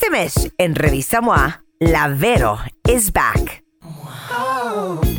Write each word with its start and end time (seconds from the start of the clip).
Este 0.00 0.10
mes, 0.10 0.52
en 0.58 0.76
Revista 0.76 1.20
MOA, 1.20 1.64
la 1.80 2.06
Vero 2.06 2.60
is 2.84 3.12
back. 3.12 3.64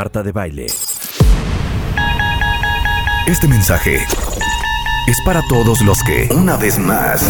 Marta 0.00 0.22
de 0.22 0.32
Baile. 0.32 0.66
Este 3.26 3.46
mensaje 3.46 3.96
es 5.06 5.20
para 5.26 5.42
todos 5.46 5.82
los 5.82 6.02
que, 6.02 6.26
una 6.34 6.56
vez 6.56 6.78
más, 6.78 7.22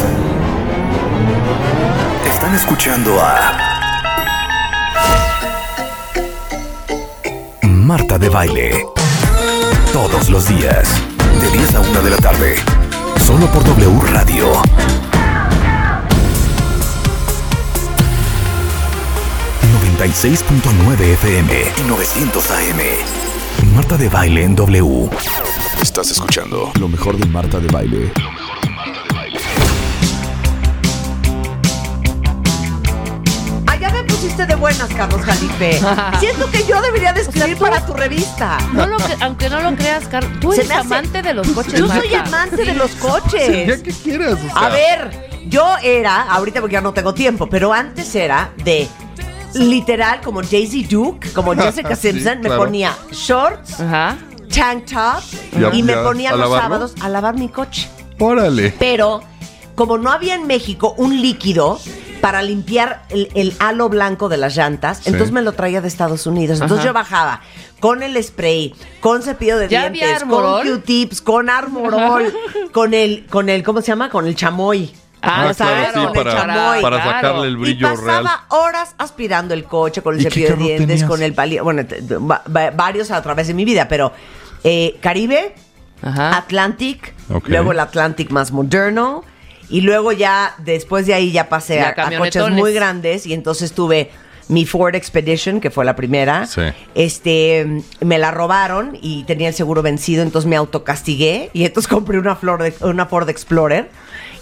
están 2.32 2.54
escuchando 2.54 3.20
a 3.20 3.58
Marta 7.62 8.18
de 8.18 8.28
Baile. 8.28 8.86
Todos 9.92 10.30
los 10.30 10.46
días, 10.46 10.88
de 11.40 11.50
10 11.50 11.74
a 11.74 11.80
1 11.80 12.02
de 12.02 12.10
la 12.10 12.18
tarde, 12.18 12.54
solo 13.26 13.48
por 13.48 13.64
W 13.64 14.00
Radio. 14.12 14.52
...96.9 20.00 20.98
FM 21.12 21.52
y 21.76 21.82
900 21.86 22.50
AM. 22.52 22.80
Marta 23.74 23.98
de 23.98 24.08
Baile 24.08 24.44
en 24.44 24.56
W. 24.56 25.10
Estás 25.82 26.10
escuchando 26.10 26.72
lo 26.80 26.88
mejor 26.88 27.18
de 27.18 27.26
Marta 27.26 27.58
de 27.60 27.68
Baile. 27.68 28.10
Allá 33.66 33.90
me 33.90 34.04
pusiste 34.04 34.46
de 34.46 34.54
buenas, 34.56 34.88
Carlos 34.90 35.20
Jalife. 35.22 35.80
Siento 36.20 36.50
que 36.50 36.64
yo 36.66 36.80
debería 36.82 37.12
de 37.12 37.20
escribir 37.22 37.56
para 37.56 37.84
tu 37.86 37.92
revista. 37.94 38.58
No 38.72 38.86
lo 38.86 38.96
que- 38.98 39.16
aunque 39.20 39.48
no 39.48 39.60
lo 39.60 39.74
creas, 39.76 40.06
Carlos, 40.08 40.32
tú 40.40 40.50
Se 40.52 40.58
eres 40.58 40.68
me 40.68 40.74
hace- 40.74 40.86
amante 40.94 41.22
de 41.22 41.34
los 41.34 41.48
coches. 41.48 41.74
Yo 41.74 41.88
soy 41.88 42.08
Marta. 42.10 42.28
amante 42.36 42.64
de 42.64 42.74
los 42.74 42.90
coches. 42.92 43.66
Ya 43.68 43.82
que 43.82 43.92
quieras, 43.92 44.34
o 44.34 44.52
sea. 44.58 44.66
A 44.66 44.68
ver, 44.70 45.28
yo 45.48 45.76
era, 45.82 46.22
ahorita 46.22 46.60
porque 46.60 46.74
ya 46.74 46.80
no 46.80 46.92
tengo 46.92 47.14
tiempo, 47.14 47.48
pero 47.48 47.72
antes 47.72 48.14
era 48.14 48.50
de 48.64 48.88
literal 49.54 50.20
como 50.22 50.42
Daisy 50.42 50.84
Duke, 50.84 51.30
como 51.32 51.54
Jessica 51.56 51.96
Sí, 51.96 52.10
Simpson, 52.12 52.38
me 52.40 52.46
claro. 52.48 52.62
ponía 52.64 52.96
shorts, 53.10 53.80
Ajá. 53.80 54.16
tank 54.54 54.84
top 54.86 55.22
Ya- 55.60 55.70
y 55.74 55.82
me 55.82 55.92
ya, 55.94 56.02
ponía 56.02 56.30
¿a 56.30 56.32
los 56.32 56.40
lavarlo? 56.40 56.62
sábados 56.62 56.94
a 57.00 57.08
lavar 57.08 57.34
mi 57.36 57.48
coche. 57.48 57.88
Órale. 58.18 58.74
Pero 58.78 59.22
como 59.74 59.96
no 59.98 60.10
había 60.10 60.34
en 60.34 60.46
México 60.46 60.94
un 60.98 61.20
líquido 61.22 61.80
para 62.20 62.42
limpiar 62.42 63.04
el, 63.08 63.30
el 63.34 63.54
halo 63.60 63.88
blanco 63.88 64.28
de 64.28 64.36
las 64.36 64.54
llantas, 64.54 64.98
Sí. 64.98 65.04
entonces 65.06 65.32
me 65.32 65.40
lo 65.40 65.52
traía 65.52 65.80
de 65.80 65.88
Estados 65.88 66.26
Unidos. 66.26 66.60
Entonces 66.60 66.80
Ajá. 66.80 66.88
yo 66.88 66.92
bajaba 66.92 67.40
con 67.80 68.02
el 68.02 68.22
spray, 68.22 68.74
con 69.00 69.22
cepillo 69.22 69.56
de 69.56 69.68
¿Ya 69.68 69.84
había 69.84 70.04
dientes, 70.18 70.28
con? 70.28 70.66
Q-tips, 70.66 71.22
con 71.22 71.48
armorol, 71.48 72.30
con 72.72 72.92
el, 72.92 73.24
con 73.26 73.48
el, 73.48 73.62
¿cómo 73.62 73.80
se 73.80 73.86
llama? 73.88 74.10
Con 74.10 74.26
el 74.26 74.34
chamoy. 74.36 74.92
Ah, 75.22 75.52
claro, 75.56 75.90
sí, 75.92 76.00
el 76.00 76.12
para, 76.12 76.32
chamoy. 76.32 76.82
para 76.82 76.96
claro. 77.02 77.10
sacarle 77.10 77.46
el 77.48 77.52
Y 77.54 77.56
brillo 77.56 77.88
pasaba 77.90 78.20
real. 78.22 78.28
horas 78.48 78.94
aspirando 78.98 79.52
el 79.54 79.64
coche 79.64 80.00
con 80.02 80.14
el 80.14 80.20
¿Y 80.20 80.24
cepillo 80.24 80.50
de 80.50 80.56
dientes, 80.56 80.86
tenías? 80.86 81.08
con 81.08 81.22
el 81.22 81.34
palillo. 81.34 81.64
Bueno, 81.64 81.82
varios 82.74 83.10
a 83.10 83.20
través 83.22 83.46
de 83.48 83.54
mi 83.54 83.64
vida, 83.64 83.86
pero 83.88 84.12
eh, 84.64 84.96
Caribe, 85.00 85.54
Ajá. 86.02 86.36
Atlantic, 86.36 87.14
luego 87.46 87.72
el 87.72 87.80
Atlantic 87.80 88.30
más 88.30 88.52
moderno. 88.52 89.24
Y 89.68 89.82
luego 89.82 90.10
ya, 90.10 90.54
después 90.58 91.06
de 91.06 91.14
ahí 91.14 91.30
ya 91.30 91.48
pasé 91.48 91.76
Ya 91.76 91.94
a, 91.96 92.08
a 92.08 92.18
coches 92.18 92.50
muy 92.50 92.72
grandes. 92.72 93.24
Y 93.26 93.34
entonces 93.34 93.72
tuve 93.72 94.10
mi 94.48 94.66
Ford 94.66 94.96
Expedition, 94.96 95.60
que 95.60 95.70
fue 95.70 95.84
la 95.84 95.94
primera. 95.94 96.44
Sí. 96.46 96.62
Este, 96.96 97.82
me 98.00 98.18
la 98.18 98.32
robaron 98.32 98.98
y 99.00 99.22
tenía 99.24 99.46
el 99.46 99.54
seguro 99.54 99.80
vencido, 99.82 100.22
entonces 100.24 100.48
me 100.48 100.56
autocastigué. 100.56 101.50
Y 101.52 101.64
entonces 101.66 101.88
compré 101.92 102.18
una, 102.18 102.34
Flor 102.34 102.62
de- 102.62 102.74
una 102.84 103.06
Ford 103.06 103.28
Explorer. 103.28 103.90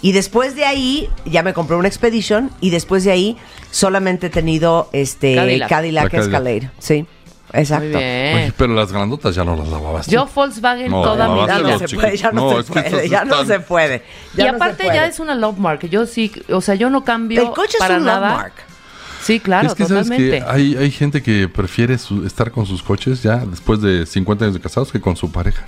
Y 0.01 0.11
después 0.13 0.55
de 0.55 0.65
ahí, 0.65 1.09
ya 1.25 1.43
me 1.43 1.53
compré 1.53 1.75
una 1.75 1.87
Expedition. 1.87 2.51
Y 2.61 2.69
después 2.69 3.03
de 3.03 3.11
ahí, 3.11 3.37
solamente 3.71 4.27
he 4.27 4.29
tenido 4.29 4.89
este 4.93 5.35
Cadillac. 5.35 5.69
Cadillac, 5.69 6.03
La 6.05 6.09
Cadillac. 6.09 6.27
Escalade. 6.33 6.71
Sí, 6.79 7.05
exacto. 7.53 7.85
Muy 7.85 7.97
bien. 7.97 8.35
Oye, 8.37 8.53
pero 8.57 8.73
las 8.73 8.91
grandotas 8.93 9.35
ya 9.35 9.43
no 9.43 9.55
las 9.57 9.67
lavabas. 9.67 10.05
tú. 10.05 10.11
Yo 10.11 10.27
Volkswagen 10.33 10.89
No, 10.89 11.01
toda 11.01 11.27
mi 11.27 11.45
Ya 11.47 11.59
no 11.59 11.67
vida. 11.67 11.79
se 11.87 11.95
puede, 11.95 12.17
ya 12.17 12.31
no, 12.31 12.51
se 12.53 12.59
es 12.59 12.65
que 12.67 12.73
puede, 12.73 12.87
estos 12.87 13.09
ya 13.09 13.25
no 13.25 13.41
están- 13.41 13.47
se 13.47 13.59
puede. 13.59 14.03
ya 14.35 14.43
y 14.43 14.45
no 14.47 14.51
se 14.51 14.55
aparte 14.55 14.83
ya 14.85 14.89
puede. 14.91 15.07
es 15.07 15.19
una 15.19 15.35
love 15.35 15.57
mark. 15.57 15.89
Yo 15.89 16.05
sí, 16.05 16.31
o 16.49 16.61
sea, 16.61 16.75
yo 16.75 16.89
no 16.89 17.03
cambio 17.03 17.41
El 17.41 17.51
coche 17.51 17.77
para 17.77 17.95
es 17.95 17.99
un 17.99 18.05
nada. 18.05 18.19
landmark. 18.29 18.53
Sí, 19.21 19.41
claro, 19.41 19.67
es 19.67 19.75
que 19.75 19.83
sabes 19.85 20.03
totalmente. 20.07 20.39
que 20.39 20.45
hay, 20.49 20.77
hay 20.77 20.91
gente 20.91 21.21
que 21.21 21.49
prefiere 21.49 21.97
su- 21.97 22.25
estar 22.25 22.51
con 22.51 22.65
sus 22.65 22.81
coches 22.81 23.21
ya 23.21 23.35
después 23.45 23.81
de 23.81 24.05
50 24.05 24.45
años 24.45 24.55
de 24.55 24.61
casados 24.61 24.93
que 24.93 25.01
con 25.01 25.17
su 25.17 25.29
pareja. 25.29 25.65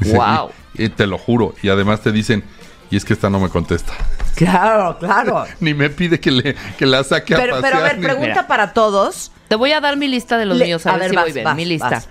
Dice, 0.00 0.14
Guau. 0.14 0.50
y- 0.74 0.84
y 0.84 0.88
te 0.88 1.06
lo 1.06 1.18
juro. 1.18 1.54
Y 1.62 1.68
además 1.68 2.00
te 2.00 2.10
dicen, 2.10 2.42
y 2.90 2.96
es 2.96 3.04
que 3.04 3.12
esta 3.14 3.28
no 3.30 3.38
me 3.40 3.48
contesta. 3.48 3.92
Claro, 4.34 4.98
claro. 4.98 5.44
Ni 5.60 5.74
me 5.74 5.90
pide 5.90 6.20
que, 6.20 6.30
le, 6.30 6.54
que 6.78 6.86
la 6.86 7.02
saque 7.04 7.34
a 7.34 7.38
Pero, 7.38 7.54
pasear. 7.56 7.72
pero 7.72 7.84
a 7.84 7.88
ver, 7.88 8.00
pregunta 8.00 8.28
Mira. 8.28 8.46
para 8.46 8.72
todos. 8.72 9.30
Te 9.48 9.54
voy 9.56 9.72
a 9.72 9.80
dar 9.80 9.96
mi 9.96 10.08
lista 10.08 10.38
de 10.38 10.46
los 10.46 10.56
Le- 10.56 10.66
míos, 10.66 10.86
a, 10.86 10.90
a 10.90 10.92
ver, 10.94 11.00
ver, 11.02 11.10
si 11.10 11.16
vas, 11.16 11.24
voy 11.24 11.32
bien. 11.32 11.44
vas, 11.44 11.56
mi 11.56 11.64
lista. 11.64 11.90
vas. 11.90 12.08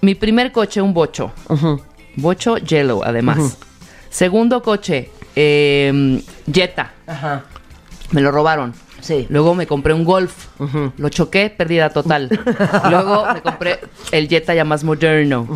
Mi 0.00 0.14
primer 0.14 0.50
coche, 0.52 0.80
un 0.80 0.94
bocho. 0.94 1.32
Bocho 2.16 2.56
yellow, 2.58 3.02
además. 3.04 3.56
Segundo 4.08 4.62
coche, 4.62 5.10
eh, 5.36 6.22
Jetta. 6.52 6.92
Ajá. 7.06 7.44
Me 8.10 8.20
lo 8.20 8.32
robaron. 8.32 8.74
Sí. 9.00 9.26
Luego 9.30 9.54
me 9.54 9.66
compré 9.66 9.94
un 9.94 10.04
Golf. 10.04 10.46
Lo 10.96 11.08
choqué, 11.10 11.48
pérdida 11.50 11.90
total. 11.90 12.28
Luego 12.90 13.24
me 13.32 13.40
compré 13.42 13.80
el 14.10 14.28
Jetta 14.28 14.54
ya 14.54 14.64
más 14.64 14.82
moderno, 14.84 15.46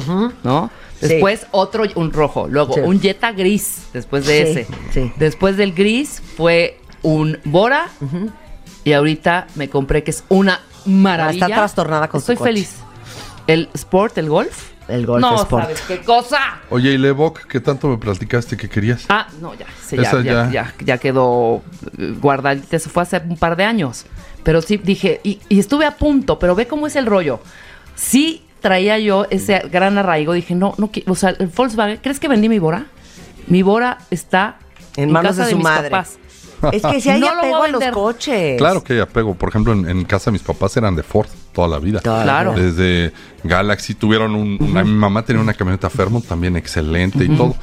¿no? 0.42 0.70
Sí. 1.00 1.08
Después 1.08 1.46
otro, 1.50 1.84
un 1.96 2.12
rojo. 2.12 2.46
Luego 2.48 2.74
Sí. 2.74 2.80
un 2.80 3.00
Jetta 3.00 3.32
gris, 3.32 3.86
después 3.92 4.26
de 4.26 4.44
Sí, 4.44 4.50
ese. 4.60 4.66
sí. 4.92 5.12
Después 5.16 5.56
del 5.56 5.72
gris 5.74 6.22
fue 6.36 6.78
un 7.02 7.38
Bora. 7.44 7.88
Y 8.84 8.92
ahorita 8.92 9.46
me 9.54 9.68
compré 9.68 10.02
que 10.04 10.10
es 10.10 10.24
una 10.28 10.60
maravilla. 10.84 11.46
Ah, 11.46 11.48
está 11.48 11.56
trastornada 11.60 12.08
con 12.08 12.20
su 12.20 12.32
Estoy 12.32 12.36
coche. 12.36 12.48
feliz. 12.50 12.74
El 13.46 13.68
Sport, 13.74 14.18
el 14.18 14.28
Golf. 14.28 14.70
El 14.88 15.06
Golf 15.06 15.22
no, 15.22 15.36
Sport. 15.42 15.64
¿sabes 15.64 15.80
qué 15.88 16.00
cosa? 16.02 16.38
Oye, 16.70 16.92
¿y 16.92 16.98
Levoc 16.98 17.46
qué 17.46 17.58
tanto 17.60 17.88
me 17.88 17.96
platicaste 17.96 18.56
que 18.56 18.68
querías? 18.68 19.06
Ah, 19.08 19.26
no, 19.40 19.54
ya, 19.54 19.66
ya. 20.22 20.50
ya, 20.50 20.74
ya 20.84 20.98
quedó 20.98 21.62
eh, 21.98 22.14
guardadita. 22.20 22.76
Eso 22.76 22.90
fue 22.90 23.02
hace 23.02 23.16
un 23.26 23.36
par 23.38 23.56
de 23.56 23.64
años. 23.64 24.04
Pero 24.42 24.60
sí 24.60 24.76
dije, 24.76 25.20
y, 25.24 25.40
y 25.48 25.58
estuve 25.58 25.86
a 25.86 25.92
punto, 25.96 26.38
pero 26.38 26.54
ve 26.54 26.66
cómo 26.66 26.86
es 26.86 26.96
el 26.96 27.06
rollo. 27.06 27.40
Sí 27.94 28.42
traía 28.64 28.98
yo 28.98 29.26
ese 29.30 29.58
gran 29.70 29.98
arraigo. 29.98 30.32
Dije, 30.32 30.54
no, 30.54 30.74
no, 30.78 30.90
o 31.06 31.14
sea, 31.14 31.30
el 31.38 31.48
Volkswagen, 31.48 31.98
¿crees 32.02 32.18
que 32.18 32.28
vendí 32.28 32.48
mi 32.48 32.58
Bora? 32.58 32.86
Mi 33.46 33.60
Bora 33.62 33.98
está 34.10 34.56
En 34.96 35.12
manos 35.12 35.32
casa 35.32 35.44
de 35.44 35.50
su 35.50 35.56
mis 35.58 35.64
madre. 35.64 35.90
papás. 35.90 36.18
Es 36.72 36.80
que 36.82 36.98
si 36.98 37.10
hay 37.10 37.20
No 37.20 37.26
lo 37.26 37.34
voy 37.34 37.40
apego 37.42 37.62
a 37.62 37.64
a 37.66 37.68
los 37.68 37.84
coches. 37.94 38.56
Claro 38.56 38.82
que 38.82 38.94
hay 38.94 39.00
apego. 39.00 39.34
Por 39.34 39.50
ejemplo, 39.50 39.74
en, 39.74 39.86
en 39.86 40.04
casa 40.04 40.30
mis 40.30 40.40
papás 40.42 40.74
eran 40.78 40.96
de 40.96 41.02
Ford 41.02 41.28
toda 41.52 41.68
la 41.68 41.78
vida. 41.78 42.00
Claro. 42.00 42.54
Desde 42.54 43.12
Galaxy 43.42 43.94
tuvieron 43.94 44.34
un... 44.34 44.56
una- 44.60 44.82
mi 44.82 44.92
mamá 44.92 45.22
tenía 45.26 45.42
una 45.42 45.52
camioneta 45.52 45.90
Fairmont 45.90 46.26
también 46.26 46.56
excelente 46.56 47.22
y 47.24 47.28
todo. 47.36 47.54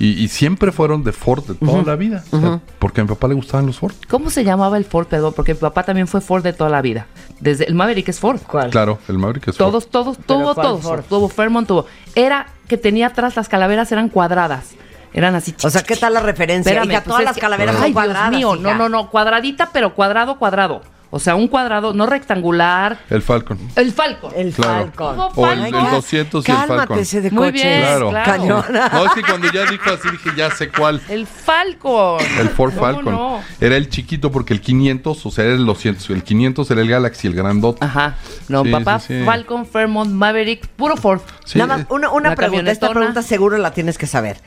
Y, 0.00 0.10
y 0.22 0.28
siempre 0.28 0.70
fueron 0.70 1.02
de 1.02 1.12
Ford 1.12 1.44
de 1.44 1.54
toda 1.54 1.82
la 1.82 1.96
vida. 1.96 2.22
O 2.30 2.38
sea, 2.40 2.60
porque 2.78 3.00
a 3.00 3.04
mi 3.04 3.08
papá 3.08 3.26
le 3.28 3.34
gustaban 3.34 3.66
los 3.66 3.78
Ford. 3.78 3.92
¿Cómo 4.08 4.30
se 4.30 4.44
llamaba 4.44 4.76
el 4.76 4.84
Ford, 4.84 5.06
perdón? 5.08 5.32
Porque 5.34 5.54
mi 5.54 5.60
papá 5.60 5.82
también 5.82 6.06
fue 6.06 6.20
Ford 6.20 6.42
de 6.44 6.52
toda 6.52 6.70
la 6.70 6.80
vida. 6.82 7.06
Desde 7.40 7.64
el 7.66 7.74
Maverick 7.74 8.08
es 8.08 8.20
Ford. 8.20 8.40
¿Cuál? 8.46 8.70
Claro, 8.70 8.98
el 9.08 9.18
Maverick 9.18 9.48
es 9.48 9.56
Ford. 9.56 9.66
Todos, 9.70 9.88
todos, 9.90 10.18
tuvo 10.18 10.54
¿cuál 10.54 10.66
todos. 10.66 10.82
Ford? 10.82 11.02
Tuvo 11.08 11.28
Fairmont, 11.28 11.66
tuvo. 11.66 11.86
Era 12.14 12.46
que 12.68 12.76
tenía 12.76 13.08
atrás 13.08 13.34
las 13.36 13.48
calaveras, 13.48 13.90
eran 13.90 14.08
cuadradas. 14.08 14.70
Eran 15.14 15.34
así 15.34 15.54
O 15.64 15.70
sea, 15.70 15.82
¿qué 15.82 15.96
tal 15.96 16.14
la 16.14 16.20
referencia? 16.20 16.70
Espérame, 16.70 16.90
Hija, 16.92 17.00
pues 17.00 17.04
todas 17.08 17.20
es 17.22 17.24
las 17.26 17.34
que- 17.34 17.40
calaveras 17.40 17.76
Ay, 17.76 17.82
son 17.84 17.92
cuadradas. 17.94 18.30
Dios 18.30 18.38
mío, 18.58 18.60
hija. 18.62 18.74
no, 18.76 18.78
no, 18.78 18.88
no, 18.88 19.10
cuadradita, 19.10 19.70
pero 19.72 19.94
cuadrado, 19.94 20.38
cuadrado. 20.38 20.82
O 21.10 21.18
sea, 21.18 21.36
un 21.36 21.48
cuadrado, 21.48 21.94
no 21.94 22.04
rectangular. 22.04 22.98
El 23.08 23.22
Falcon. 23.22 23.58
El 23.76 23.92
Falcon. 23.92 24.30
El 24.36 24.52
Claro. 24.52 24.90
Falcon. 24.94 25.18
O 25.36 25.48
el, 25.50 25.64
el 25.64 25.72
200 25.72 26.46
y 26.46 26.50
el 26.50 26.56
Falcon. 26.58 26.98
ese 26.98 27.22
de 27.22 27.30
Muy 27.30 27.50
bien, 27.50 27.80
Claro. 27.80 28.10
claro. 28.10 28.30
Cañona. 28.30 28.88
No, 28.92 29.06
es 29.06 29.12
que 29.12 29.22
cuando 29.22 29.50
ya 29.50 29.64
dijo 29.64 29.84
así 29.90 30.10
dije, 30.10 30.30
ya 30.36 30.50
sé 30.50 30.68
cuál. 30.68 31.00
El 31.08 31.26
Falcon. 31.26 32.20
El 32.38 32.50
Ford 32.50 32.74
¿Cómo 32.74 32.86
Falcon. 32.86 33.14
no? 33.14 33.40
Era 33.58 33.76
el 33.76 33.88
chiquito 33.88 34.30
porque 34.30 34.52
el 34.52 34.60
500, 34.60 35.24
o 35.24 35.30
sea, 35.30 35.44
era 35.44 35.54
el 35.54 35.64
200. 35.64 36.10
El 36.10 36.22
500 36.22 36.70
era 36.70 36.80
el 36.82 36.88
Galaxy, 36.90 37.26
el 37.28 37.34
grandote. 37.34 37.82
Ajá. 37.82 38.16
No, 38.48 38.62
Sí, 38.64 38.70
papá, 38.70 39.00
sí, 39.00 39.18
sí. 39.18 39.24
Falcon, 39.24 39.64
Fairmont, 39.66 40.10
Maverick, 40.10 40.66
puro 40.68 40.96
Ford. 40.98 41.20
Sí, 41.46 41.58
Nada 41.58 41.78
más, 41.78 41.86
una, 41.88 42.10
una 42.10 42.30
La 42.30 42.36
pregunta. 42.36 42.70
Esta 42.70 42.90
pregunta 42.90 43.22
seguro 43.22 43.56
la 43.56 43.70
tienes 43.70 43.96
que 43.96 44.06
saber. 44.06 44.42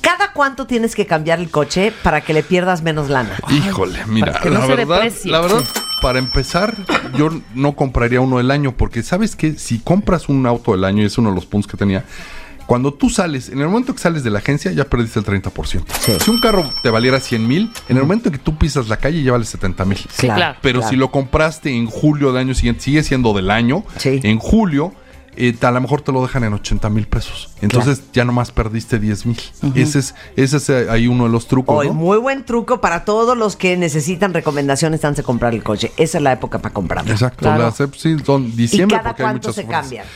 ¿Cada 0.00 0.32
cuánto 0.32 0.66
tienes 0.66 0.94
que 0.94 1.06
cambiar 1.06 1.38
el 1.40 1.50
coche 1.50 1.92
para 2.02 2.20
que 2.22 2.32
le 2.32 2.42
pierdas 2.42 2.82
menos 2.82 3.10
lana? 3.10 3.36
Híjole, 3.50 3.98
mira, 4.06 4.32
para 4.32 4.40
que 4.42 4.48
no 4.50 4.60
la 4.60 4.66
se 4.66 4.74
verdad, 4.76 4.94
deprecie. 5.02 5.30
la 5.32 5.40
verdad, 5.40 5.64
para 6.00 6.18
empezar, 6.18 6.74
yo 7.16 7.30
no 7.54 7.72
compraría 7.74 8.20
uno 8.20 8.38
del 8.38 8.50
año, 8.50 8.76
porque 8.76 9.02
sabes 9.02 9.36
que 9.36 9.54
si 9.58 9.78
compras 9.78 10.28
un 10.28 10.46
auto 10.46 10.72
del 10.72 10.84
año, 10.84 11.02
y 11.02 11.06
es 11.06 11.18
uno 11.18 11.30
de 11.30 11.34
los 11.34 11.46
puntos 11.46 11.70
que 11.70 11.76
tenía, 11.76 12.04
cuando 12.66 12.92
tú 12.92 13.08
sales, 13.08 13.48
en 13.48 13.60
el 13.60 13.68
momento 13.68 13.94
que 13.94 14.00
sales 14.00 14.22
de 14.22 14.28
la 14.28 14.40
agencia, 14.40 14.70
ya 14.72 14.84
perdiste 14.84 15.18
el 15.18 15.24
30%. 15.24 15.84
Si 16.22 16.30
un 16.30 16.38
carro 16.38 16.70
te 16.82 16.90
valiera 16.90 17.18
100 17.18 17.48
mil, 17.48 17.70
en 17.88 17.96
el 17.96 18.02
momento 18.02 18.28
en 18.28 18.34
que 18.34 18.38
tú 18.38 18.58
pisas 18.58 18.88
la 18.88 18.98
calle, 18.98 19.22
ya 19.22 19.32
vale 19.32 19.46
70 19.46 19.84
mil. 19.86 19.96
Sí, 19.96 20.26
claro. 20.26 20.58
Pero 20.60 20.80
claro. 20.80 20.90
si 20.90 20.96
lo 20.96 21.10
compraste 21.10 21.74
en 21.74 21.86
julio 21.86 22.28
del 22.30 22.42
año 22.42 22.54
siguiente, 22.54 22.82
sigue 22.82 23.02
siendo 23.02 23.32
del 23.32 23.50
año. 23.50 23.84
Sí. 23.96 24.20
En 24.22 24.38
julio, 24.38 24.92
eh, 25.38 25.56
a 25.62 25.70
lo 25.70 25.80
mejor 25.80 26.02
te 26.02 26.12
lo 26.12 26.20
dejan 26.20 26.44
en 26.44 26.52
80 26.52 26.90
mil 26.90 27.06
pesos. 27.06 27.48
Entonces 27.62 28.02
ya 28.12 28.24
nomás 28.24 28.50
perdiste 28.50 28.98
10 28.98 29.26
mil. 29.26 29.40
Ese 29.74 30.00
es, 30.00 30.14
ese 30.36 30.56
es 30.58 30.68
eh, 30.68 30.86
ahí 30.90 31.06
uno 31.06 31.24
de 31.24 31.30
los 31.30 31.46
trucos. 31.48 31.76
Hoy, 31.76 31.86
¿no? 31.88 31.94
muy 31.94 32.18
buen 32.18 32.44
truco 32.44 32.80
para 32.80 33.04
todos 33.04 33.36
los 33.38 33.56
que 33.56 33.76
necesitan 33.76 34.34
recomendaciones 34.34 35.04
antes 35.04 35.18
de 35.18 35.22
comprar 35.22 35.54
el 35.54 35.62
coche. 35.62 35.92
Esa 35.96 36.18
es 36.18 36.24
la 36.24 36.32
época 36.32 36.58
para 36.58 36.74
comprarlo. 36.74 37.10
Exacto, 37.12 37.38
Claro. 37.40 37.62
las 37.64 37.76
sí, 37.96 38.16
son 38.24 38.54
diciembre 38.56 38.96
¿Y 38.96 38.98
cada 38.98 39.10
porque 39.10 39.22
hay 39.22 39.26
cuánto 39.26 39.48
muchas 39.48 39.54
se 39.54 39.60
ofertas. 39.62 39.80
cambian? 39.82 40.06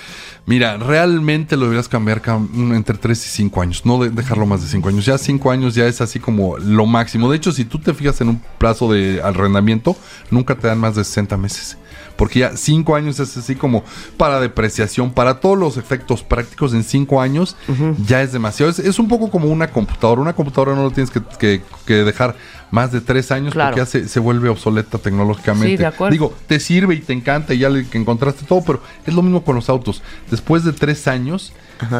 Mira, 0.44 0.76
realmente 0.76 1.56
lo 1.56 1.66
deberías 1.66 1.88
cambiar 1.88 2.20
ca- 2.20 2.36
mm, 2.36 2.72
entre 2.74 2.98
3 2.98 3.26
y 3.26 3.28
5 3.28 3.62
años, 3.62 3.86
no 3.86 4.02
de- 4.02 4.10
dejarlo 4.10 4.44
más 4.44 4.60
de 4.60 4.66
5 4.66 4.88
años. 4.88 5.04
Ya 5.06 5.16
5 5.16 5.52
años 5.52 5.76
ya 5.76 5.86
es 5.86 6.00
así 6.00 6.18
como 6.18 6.58
lo 6.58 6.84
máximo. 6.84 7.30
De 7.30 7.36
hecho, 7.36 7.52
si 7.52 7.64
tú 7.64 7.78
te 7.78 7.94
fijas 7.94 8.20
en 8.22 8.28
un 8.30 8.42
plazo 8.58 8.92
de 8.92 9.22
arrendamiento, 9.22 9.96
nunca 10.32 10.56
te 10.56 10.66
dan 10.66 10.78
más 10.80 10.96
de 10.96 11.04
60 11.04 11.36
meses. 11.36 11.78
Porque 12.16 12.40
ya 12.40 12.56
5 12.56 12.94
años 12.94 13.18
es 13.20 13.36
así 13.36 13.54
como 13.56 13.84
para 14.16 14.38
depreciación, 14.40 15.12
para 15.12 15.40
todos 15.40 15.58
los 15.58 15.76
efectos 15.76 16.22
prácticos 16.22 16.72
en 16.74 16.84
5 16.84 17.20
años, 17.20 17.56
ya 18.06 18.22
es 18.22 18.32
demasiado. 18.32 18.70
Es, 18.70 18.78
es 18.78 18.98
un 18.98 19.08
poco 19.08 19.30
como 19.30 19.48
una 19.48 19.68
computadora. 19.68 20.20
Una 20.20 20.32
computadora 20.34 20.74
no 20.74 20.82
lo 20.84 20.90
tienes 20.90 21.10
que, 21.10 21.20
que- 21.38 21.62
que 21.86 21.94
dejar 22.04 22.36
más 22.70 22.92
de 22.92 23.00
3 23.00 23.32
años 23.32 23.52
Claro. 23.52 23.70
porque 23.74 23.80
ya 23.80 23.86
se, 23.86 24.08
se 24.08 24.20
vuelve 24.20 24.48
obsoleta 24.48 24.98
tecnológicamente. 24.98 25.68
Sí, 25.68 25.76
de 25.76 25.86
acuerdo. 25.86 26.12
Digo, 26.12 26.34
te 26.46 26.60
sirve 26.60 26.94
y 26.94 27.00
te 27.00 27.12
encanta 27.12 27.54
y 27.54 27.58
ya 27.58 27.68
le 27.68 27.86
que 27.88 27.98
encontraste 27.98 28.44
todo, 28.46 28.62
pero 28.64 28.82
es 29.06 29.12
lo 29.14 29.22
mismo 29.22 29.42
con 29.44 29.56
los 29.56 29.68
autos. 29.68 30.02
Después 30.30 30.64
de 30.64 30.72
tres 30.72 31.08
años, 31.08 31.52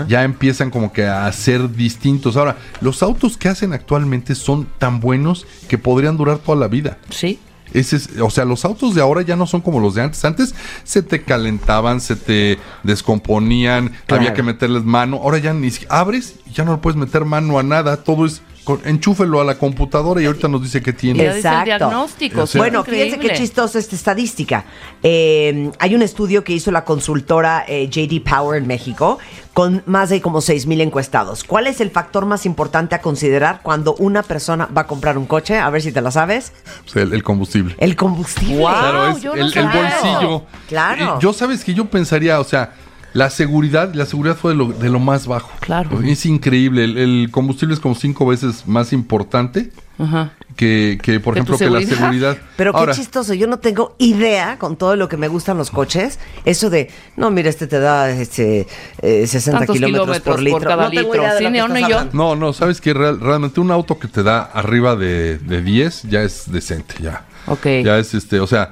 ya 0.06 0.22
empiezan 0.22 0.70
como 0.70 0.92
que 0.92 1.04
a 1.06 1.30
ser 1.32 1.68
distintos. 1.72 2.36
Ahora, 2.36 2.56
los 2.80 3.02
autos 3.02 3.36
que 3.36 3.48
hacen 3.48 3.72
actualmente 3.72 4.36
son 4.36 4.68
tan 4.78 5.00
buenos 5.00 5.44
que 5.68 5.76
podrían 5.76 6.16
durar 6.16 6.38
toda 6.38 6.56
la 6.56 6.68
vida. 6.68 6.98
Sí. 7.10 7.40
Ese 7.73 7.97
es, 7.97 8.11
o 8.20 8.29
sea, 8.31 8.44
los 8.44 8.64
autos 8.67 8.94
de 8.94 9.00
ahora 9.00 9.23
ya 9.23 9.35
no 9.37 9.47
son 9.47 9.61
como 9.62 9.81
los 9.81 9.94
de 9.94 10.03
antes. 10.03 10.25
Antes 10.25 10.55
se 10.85 11.03
te 11.03 11.23
calentaban, 11.23 12.00
se 12.00 12.17
te 12.17 12.59
descomponían, 12.82 13.93
Claro. 14.06 14.23
había 14.23 14.35
que 14.35 14.43
meterles 14.43 14.85
mano. 14.85 15.17
Ahora 15.17 15.38
ya 15.38 15.55
ni 15.55 15.70
abres 15.88 16.35
y 16.47 16.53
ya 16.53 16.64
no 16.64 16.73
le 16.73 16.79
puedes 16.79 16.97
meter 16.99 17.25
mano 17.25 17.59
a 17.59 17.62
nada. 17.62 17.97
Todo 18.05 18.26
es 18.26 18.43
con, 18.64 18.81
enchúfelo 18.85 19.41
a 19.41 19.44
la 19.44 19.59
computadora 19.59 20.23
y 20.23 20.26
ahorita 20.26 20.49
nos 20.49 20.62
dice 20.62 20.82
que 20.82 20.93
tiene. 20.93 21.25
el 21.25 21.43
diagnóstico. 21.43 22.44
Bueno, 22.56 22.81
increíble. 22.81 23.17
fíjense 23.17 23.29
qué 23.29 23.35
chistosa 23.37 23.79
esta 23.79 23.97
estadística. 23.97 24.64
Eh, 25.03 25.70
hay 25.79 25.94
un 25.94 26.03
estudio 26.03 26.44
que 26.44 26.53
hizo 26.53 26.70
la 26.70 26.85
consultora 26.85 27.64
eh, 27.67 27.88
JD 27.88 28.23
Power 28.29 28.61
en 28.61 28.67
México 28.67 29.19
con 29.53 29.82
más 29.87 30.09
de 30.09 30.20
como 30.20 30.41
6 30.41 30.67
mil 30.67 30.81
encuestados. 30.81 31.44
¿Cuál 31.44 31.67
es 31.67 31.81
el 31.81 31.91
factor 31.91 32.25
más 32.25 32.47
importante 32.47 32.94
a 32.94 33.03
considerar 33.03 33.61
cuando 33.62 33.94
una 33.97 34.23
persona 34.23 34.67
va 34.67 34.82
a 34.82 34.87
comprar 34.87 35.19
un 35.19 35.26
coche? 35.26 35.59
A 35.59 35.69
ver 35.70 35.82
si 35.82 35.93
te 35.93 36.00
la 36.00 36.11
sabes. 36.11 36.53
Sea, 36.87 37.03
el, 37.03 37.12
el 37.12 37.23
combustible. 37.23 37.75
El 37.79 37.97
combustible. 37.97 38.56
Guau. 38.56 38.75
Claro, 38.75 39.09
es 39.09 39.23
yo 39.23 39.37
no 39.37 39.43
el, 39.44 39.53
bolsillo. 39.53 40.47
Claro. 40.69 41.17
Eh, 41.17 41.19
Yo 41.20 41.32
sabes 41.32 41.64
que 41.64 41.75
yo 41.75 41.87
pensaría, 41.87 42.41
o 42.41 42.44
sea, 42.44 42.73
la 43.14 43.31
seguridad, 43.31 43.93
la 43.94 44.06
seguridad 44.06 44.37
fue 44.37 44.53
de 44.53 44.59
lo, 44.59 44.69
de 44.69 44.88
lo 44.88 44.99
más 44.99 45.26
bajo. 45.26 45.50
Claro. 45.61 46.00
Es 46.03 46.25
increíble. 46.26 46.85
El, 46.85 46.97
el 46.99 47.29
combustible 47.31 47.75
es 47.75 47.81
como 47.81 47.94
cinco 47.94 48.25
veces 48.26 48.67
más 48.67 48.93
importante 48.93 49.70
Ajá. 49.99 50.32
que, 50.56 50.99
que, 51.03 51.20
por 51.20 51.35
¿Que 51.35 51.43
tu 51.43 51.55
ejemplo, 51.55 51.79
que 51.79 51.85
la 51.85 51.94
seguridad? 51.97 52.38
Pero 52.56 52.75
Ahora, 52.75 52.93
qué 52.93 52.99
chistoso, 52.99 53.35
yo 53.35 53.47
no 53.47 53.59
tengo 53.59 53.94
idea 53.99 54.59
con 54.59 54.76
todo 54.76 54.97
lo 54.97 55.09
que 55.09 55.17
me 55.17 55.29
gustan 55.29 55.59
los 55.59 55.70
coches. 55.70 56.19
Eso 56.44 56.70
de, 56.70 56.91
no, 57.17 57.31
mira, 57.31 57.50
este 57.50 57.67
te 57.67 57.81
da 57.81 58.11
este, 58.11 58.67
eh, 59.03 59.26
60 59.26 59.59
Tantos 59.59 59.76
kilómetros, 59.76 60.20
por 60.20 60.35
por 60.35 60.43
litro. 60.43 60.61
cada 60.61 60.85
no 60.85 60.91
tengo 60.91 61.14
idea 61.14 61.38
Sí, 61.38 61.44
estás 61.44 61.70
ni 61.70 61.88
yo. 61.88 62.05
No, 62.12 62.35
no, 62.35 62.53
sabes 62.53 62.81
que 62.81 62.94
real- 62.94 63.20
realmente 63.20 63.61
un 63.61 63.70
auto 63.70 63.99
que 63.99 64.09
te 64.09 64.23
da 64.23 64.43
arriba 64.43 64.97
de, 64.97 65.38
de 65.38 65.61
10 65.62 66.05
ya 66.05 66.23
es 66.23 66.50
decente, 66.50 66.94
ya. 67.03 67.26
Ok. 67.47 67.67
Ya 67.85 67.99
es 67.99 68.14
este, 68.14 68.41
o 68.41 68.47
sea, 68.47 68.70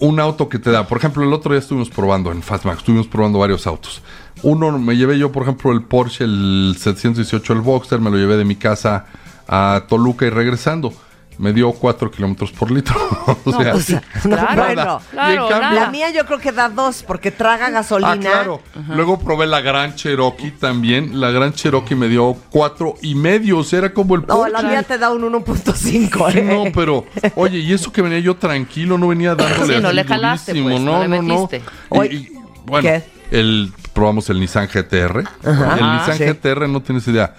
un 0.00 0.20
auto 0.20 0.48
que 0.48 0.58
te 0.58 0.70
da, 0.70 0.86
por 0.86 0.98
ejemplo, 0.98 1.22
el 1.22 1.32
otro 1.32 1.52
día 1.52 1.60
estuvimos 1.60 1.90
probando 1.90 2.32
en 2.32 2.42
Fastmax, 2.42 2.78
estuvimos 2.78 3.06
probando 3.06 3.38
varios 3.38 3.66
autos. 3.66 4.02
Uno 4.42 4.78
me 4.78 4.96
llevé 4.96 5.18
yo, 5.18 5.32
por 5.32 5.42
ejemplo, 5.44 5.72
el 5.72 5.82
Porsche, 5.82 6.24
el 6.24 6.74
718, 6.78 7.52
el 7.52 7.60
Boxster, 7.60 8.00
me 8.00 8.10
lo 8.10 8.16
llevé 8.16 8.36
de 8.36 8.44
mi 8.44 8.56
casa 8.56 9.06
a 9.46 9.84
Toluca 9.88 10.26
y 10.26 10.30
regresando. 10.30 10.92
Me 11.36 11.52
dio 11.52 11.72
4 11.72 12.10
kilómetros 12.12 12.52
por 12.52 12.70
litro. 12.70 12.94
o 13.44 13.50
No, 13.50 13.60
sea, 13.60 13.72
pues. 13.72 13.90
No, 14.24 14.36
Claro, 14.36 14.62
bueno. 14.64 15.00
claro, 15.10 15.30
Y 15.30 15.34
en 15.34 15.38
cambio- 15.40 15.60
nada. 15.60 15.74
La 15.86 15.90
mía 15.90 16.10
yo 16.10 16.24
creo 16.26 16.38
que 16.38 16.52
da 16.52 16.68
dos 16.68 17.02
porque 17.04 17.30
traga 17.32 17.70
gasolina. 17.70 18.12
Ah, 18.12 18.18
claro. 18.18 18.62
Luego 18.90 19.18
probé 19.18 19.46
la 19.46 19.60
Gran 19.60 19.94
Cherokee 19.94 20.52
también. 20.52 21.20
La 21.20 21.30
Gran 21.32 21.52
Cherokee 21.52 21.96
me 21.96 22.08
dio 22.08 22.36
cuatro 22.50 22.94
y 23.02 23.14
medio. 23.16 23.58
O 23.58 23.64
sea, 23.64 23.80
era 23.80 23.92
como 23.92 24.14
el 24.14 24.20
No, 24.22 24.26
Porsche. 24.36 24.52
la 24.52 24.62
mía 24.62 24.82
te 24.84 24.96
da 24.96 25.10
un 25.10 25.22
1.5. 25.22 26.34
¿eh? 26.36 26.42
No, 26.42 26.64
pero, 26.72 27.04
oye, 27.34 27.58
y 27.58 27.72
eso 27.72 27.92
que 27.92 28.00
venía 28.02 28.20
yo 28.20 28.36
tranquilo, 28.36 28.96
no 28.98 29.08
venía 29.08 29.34
dándole 29.34 29.76
Sí, 29.76 29.82
no 29.82 29.92
le 29.92 30.04
jalaste, 30.04 30.52
pues, 30.62 30.80
no 30.80 31.00
le 31.00 31.08
metiste. 31.08 31.56
Y- 31.58 31.62
Oye, 31.88 32.14
y, 32.14 32.28
bueno, 32.66 32.88
¿qué? 32.88 33.02
el, 33.30 33.72
probamos 33.92 34.30
el 34.30 34.38
Nissan 34.38 34.68
GTR. 34.68 35.24
el 35.42 35.52
Nissan 35.92 36.16
sí. 36.18 36.24
GTR, 36.24 36.68
no 36.68 36.80
tienes 36.80 37.06
idea. 37.08 37.34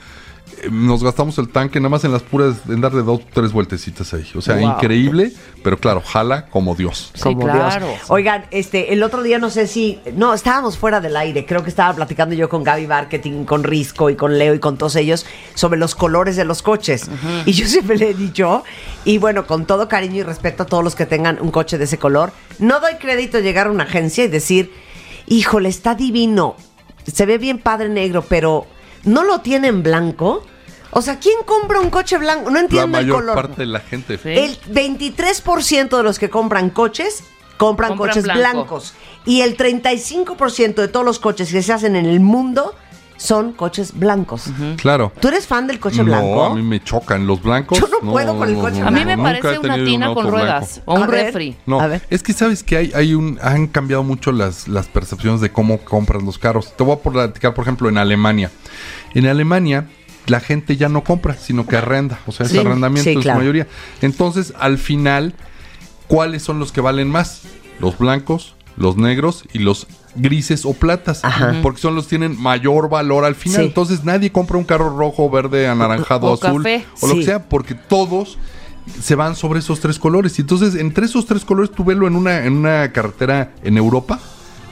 Eh, 0.63 0.69
Nos 0.71 1.03
gastamos 1.03 1.37
el 1.37 1.49
tanque 1.49 1.79
nada 1.79 1.89
más 1.89 2.03
en 2.03 2.11
las 2.11 2.21
puras, 2.23 2.57
en 2.69 2.81
darle 2.81 3.01
dos, 3.03 3.21
tres 3.33 3.51
vueltecitas 3.51 4.13
ahí. 4.13 4.27
O 4.35 4.41
sea, 4.41 4.55
Wow. 4.55 4.71
increíble, 4.71 5.31
pero 5.63 5.77
claro, 5.77 6.01
jala 6.01 6.47
como 6.47 6.75
Dios. 6.75 7.11
Sí, 7.13 7.21
Como 7.23 7.41
claro. 7.41 7.87
Dios. 7.87 7.99
Oigan, 8.09 8.45
este, 8.51 8.93
el 8.93 9.03
otro 9.03 9.23
día 9.23 9.39
no 9.39 9.49
sé 9.49 9.67
si, 9.67 9.99
no, 10.15 10.33
estábamos 10.33 10.77
fuera 10.77 11.01
del 11.01 11.15
aire, 11.17 11.45
creo 11.45 11.63
que 11.63 11.69
estaba 11.69 11.93
platicando 11.95 12.35
yo 12.35 12.49
con 12.49 12.63
Gaby 12.63 12.87
Marketing, 12.87 13.45
con 13.45 13.63
Risco 13.63 14.09
y 14.09 14.15
con 14.15 14.37
Leo 14.37 14.53
y 14.53 14.59
con 14.59 14.77
todos 14.77 14.95
ellos 14.95 15.25
sobre 15.53 15.79
los 15.79 15.95
colores 15.95 16.35
de 16.35 16.45
los 16.45 16.61
coches. 16.61 17.09
Y 17.45 17.51
yo 17.53 17.65
siempre 17.67 17.97
le 17.97 18.09
he 18.11 18.13
dicho, 18.13 18.63
y 19.03 19.17
bueno, 19.17 19.45
con 19.47 19.65
todo 19.65 19.87
cariño 19.87 20.15
y 20.17 20.23
respeto 20.23 20.63
a 20.63 20.65
todos 20.65 20.83
los 20.83 20.95
que 20.95 21.05
tengan 21.05 21.39
un 21.41 21.51
coche 21.51 21.77
de 21.77 21.83
ese 21.85 21.97
color, 21.97 22.31
no 22.59 22.79
doy 22.79 22.95
crédito 22.95 23.37
a 23.37 23.41
llegar 23.41 23.67
a 23.67 23.71
una 23.71 23.83
agencia 23.85 24.23
y 24.23 24.27
decir, 24.27 24.71
híjole, 25.27 25.69
está 25.69 25.95
divino, 25.95 26.55
se 27.11 27.25
ve 27.25 27.37
bien 27.37 27.59
padre 27.59 27.89
negro, 27.89 28.23
pero 28.27 28.67
no 29.05 29.23
lo 29.23 29.39
tiene 29.41 29.67
en 29.69 29.81
blanco. 29.83 30.43
O 30.91 31.01
sea, 31.01 31.19
¿quién 31.19 31.35
compra 31.45 31.79
un 31.81 31.89
coche 31.89 32.17
blanco? 32.17 32.49
No 32.49 32.55
La 32.55 32.61
entiendo 32.61 32.85
el 32.85 32.91
mayor 33.05 33.17
color. 33.21 33.35
parte 33.35 33.61
de 33.63 33.65
la 33.67 33.79
gente. 33.81 34.17
Sí. 34.17 34.29
El 34.29 34.57
23% 34.71 35.97
de 35.97 36.03
los 36.03 36.19
que 36.19 36.29
compran 36.29 36.69
coches 36.69 37.23
compran, 37.57 37.89
Compran 37.91 37.97
coches 37.97 38.23
blanco. 38.23 38.39
blancos. 38.39 38.93
Y 39.25 39.41
el 39.41 39.57
35% 39.57 40.75
de 40.75 40.87
todos 40.87 41.05
los 41.05 41.19
coches 41.19 41.51
que 41.51 41.61
se 41.61 41.73
hacen 41.73 41.95
en 41.95 42.05
el 42.05 42.19
mundo 42.19 42.73
son 43.17 43.53
coches 43.53 43.97
blancos. 43.97 44.43
Claro. 44.75 45.11
¿Tú 45.21 45.29
eres 45.29 45.47
fan 45.47 45.67
del 45.67 45.79
coche 45.79 45.99
no, 45.99 46.03
blanco? 46.05 46.43
a 46.45 46.55
mí 46.55 46.61
me 46.61 46.83
chocan 46.83 47.25
los 47.25 47.41
blancos. 47.41 47.79
Yo 47.79 47.87
no 47.87 48.11
puedo 48.11 48.37
con 48.37 48.49
el 48.49 48.55
coche 48.57 48.81
A 48.81 48.91
mí 48.91 48.99
me 49.05 49.15
blanco. 49.15 49.23
parece 49.23 49.59
una 49.59 49.75
un 49.75 49.85
tina 49.85 50.05
con 50.07 50.15
blanco. 50.15 50.31
ruedas 50.31 50.81
o 50.85 50.95
A 50.97 50.99
un 50.99 51.07
ver. 51.07 51.25
refri. 51.27 51.55
No, 51.65 51.79
A 51.79 51.87
ver. 51.87 52.01
es 52.09 52.21
que 52.23 52.33
sabes 52.33 52.61
que 52.61 52.75
hay, 52.75 52.91
hay 52.93 53.13
un, 53.13 53.39
han 53.41 53.67
cambiado 53.67 54.03
mucho 54.03 54.33
las, 54.33 54.67
las 54.67 54.87
percepciones 54.87 55.39
de 55.39 55.49
cómo 55.51 55.77
compras 55.79 56.23
los 56.23 56.37
carros. 56.37 56.73
Te 56.75 56.83
voy 56.83 56.97
a 56.97 56.99
platicar, 56.99 57.53
por 57.53 57.63
ejemplo, 57.63 57.87
en 57.87 57.97
Alemania. 57.97 58.51
En 59.15 59.25
Alemania, 59.25 59.87
la 60.27 60.39
gente 60.39 60.77
ya 60.77 60.89
no 60.89 61.03
compra, 61.03 61.35
sino 61.35 61.65
que 61.65 61.77
arrenda. 61.77 62.19
O 62.27 62.31
sea, 62.31 62.45
Sí, 62.47 62.57
es 62.57 62.65
arrendamiento 62.65 63.09
sí, 63.09 63.15
en 63.15 63.21
claro. 63.21 63.39
su 63.39 63.41
mayoría. 63.41 63.67
Entonces, 64.01 64.53
al 64.59 64.77
final, 64.77 65.33
¿cuáles 66.07 66.43
son 66.43 66.59
los 66.59 66.71
que 66.71 66.81
valen 66.81 67.09
más? 67.09 67.41
Los 67.79 67.97
blancos, 67.97 68.55
los 68.77 68.97
negros 68.97 69.45
y 69.53 69.59
los 69.59 69.87
grises 70.15 70.65
o 70.65 70.73
platas. 70.73 71.23
Ajá. 71.23 71.55
Porque 71.61 71.81
son 71.81 71.95
los 71.95 72.05
que 72.05 72.11
tienen 72.17 72.39
mayor 72.41 72.89
valor 72.89 73.25
al 73.25 73.35
final. 73.35 73.61
Sí. 73.61 73.67
Entonces, 73.67 74.03
nadie 74.03 74.31
compra 74.31 74.57
un 74.57 74.63
carro 74.63 74.95
rojo, 74.97 75.29
verde, 75.29 75.67
anaranjado, 75.67 76.27
O 76.27 76.33
azul 76.33 76.63
café. 76.63 76.85
o 77.01 77.07
lo 77.07 77.15
que 77.15 77.23
sea, 77.23 77.47
porque 77.49 77.75
todos 77.75 78.37
se 79.01 79.15
van 79.15 79.35
sobre 79.35 79.59
esos 79.59 79.79
tres 79.79 79.97
colores. 79.99 80.37
Y 80.37 80.41
entonces, 80.41 80.75
entre 80.75 81.05
esos 81.05 81.25
tres 81.25 81.43
colores, 81.43 81.71
tú 81.71 81.83
velo 81.83 82.07
en 82.07 82.15
una, 82.15 82.45
en 82.45 82.53
una 82.53 82.91
carretera 82.91 83.53
en 83.63 83.77
Europa. 83.77 84.19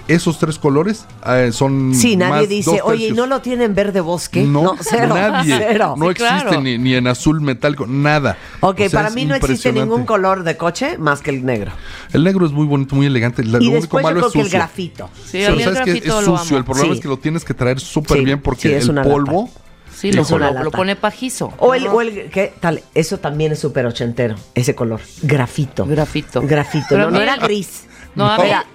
Esos 0.08 0.38
tres 0.38 0.60
colores 0.60 1.06
eh, 1.26 1.52
son. 1.54 1.94
Sí, 1.96 2.18
nadie 2.18 2.32
más 2.42 2.50
dice, 2.50 2.82
oye, 2.84 2.96
¿y 3.06 3.08
tercios". 3.08 3.18
no 3.18 3.26
lo 3.26 3.40
tienen 3.42 3.74
verde 3.74 4.02
bosque? 4.02 4.44
No, 4.44 4.76
cero. 4.82 5.16
nadie. 5.16 5.56
Cero. 5.58 5.96
No 5.98 6.06
Sí, 6.08 6.12
existe 6.12 6.42
claro. 6.42 6.62
ni, 6.62 6.78
ni 6.78 6.94
en 6.96 7.08
azul 7.08 7.40
metálico, 7.40 7.88
nada. 7.88 8.36
Ok, 8.60 8.82
O 8.86 8.90
sea, 8.90 9.04
para 9.04 9.10
mí 9.12 9.26
no 9.26 9.34
existe 9.36 9.72
ningún 9.72 10.06
color 10.06 10.44
de 10.44 10.58
coche 10.58 10.98
más 10.98 11.22
que 11.22 11.30
el 11.32 11.46
negro. 11.46 11.72
El 12.12 12.26
negro 12.26 12.46
es 12.46 12.52
muy 12.52 12.66
bonito, 12.66 12.96
muy 12.96 13.06
elegante. 13.06 13.44
La- 13.46 13.60
y 13.62 13.66
lo 13.66 13.78
único 13.78 13.98
yo 13.98 14.04
malo 14.04 14.16
creo 14.18 14.28
es 14.28 14.34
que 14.34 14.40
el 14.40 14.46
sucio. 14.46 14.60
grafito. 14.60 15.10
Sí, 15.24 15.32
Pero 15.34 15.54
a 15.54 15.56
el 15.56 15.64
sabes 15.64 15.82
que 15.82 15.92
es 16.10 16.14
sucio. 16.14 16.58
El 16.58 16.66
problema 16.66 16.90
Sí. 16.90 16.96
es 16.98 17.02
que 17.02 17.08
lo 17.08 17.18
tienes 17.18 17.46
que 17.46 17.54
traer 17.54 17.80
súper 17.80 18.18
Sí, 18.18 18.26
bien 18.26 18.42
porque 18.42 18.62
sí, 18.70 18.74
es 18.74 18.90
el 18.90 18.96
polvo. 19.02 19.50
Sí, 19.96 20.12
lo, 20.12 20.24
Híjole. 20.24 20.52
lo, 20.52 20.64
lo 20.64 20.72
pone 20.72 20.98
pajizo. 20.98 21.54
O 21.60 21.74
el, 21.74 21.88
o 21.88 22.02
el 22.02 22.30
¿qué 22.30 22.54
tal? 22.60 22.84
Eso 22.94 23.20
también 23.20 23.54
es 23.54 23.60
súper 23.60 23.86
ochentero, 23.86 24.36
ese 24.54 24.76
color. 24.76 25.00
Grafito. 25.22 25.86
Grafito. 25.86 26.42
Grafito. 26.42 26.88
Pero 26.90 27.04
No, 27.04 27.08
a 27.08 27.12
no 27.12 27.22
era 27.22 27.38
gris. 27.38 27.86
No, 28.16 28.30
a 28.30 28.38
mí- 28.38 28.44
Era 28.48 28.64
gra- 28.64 28.66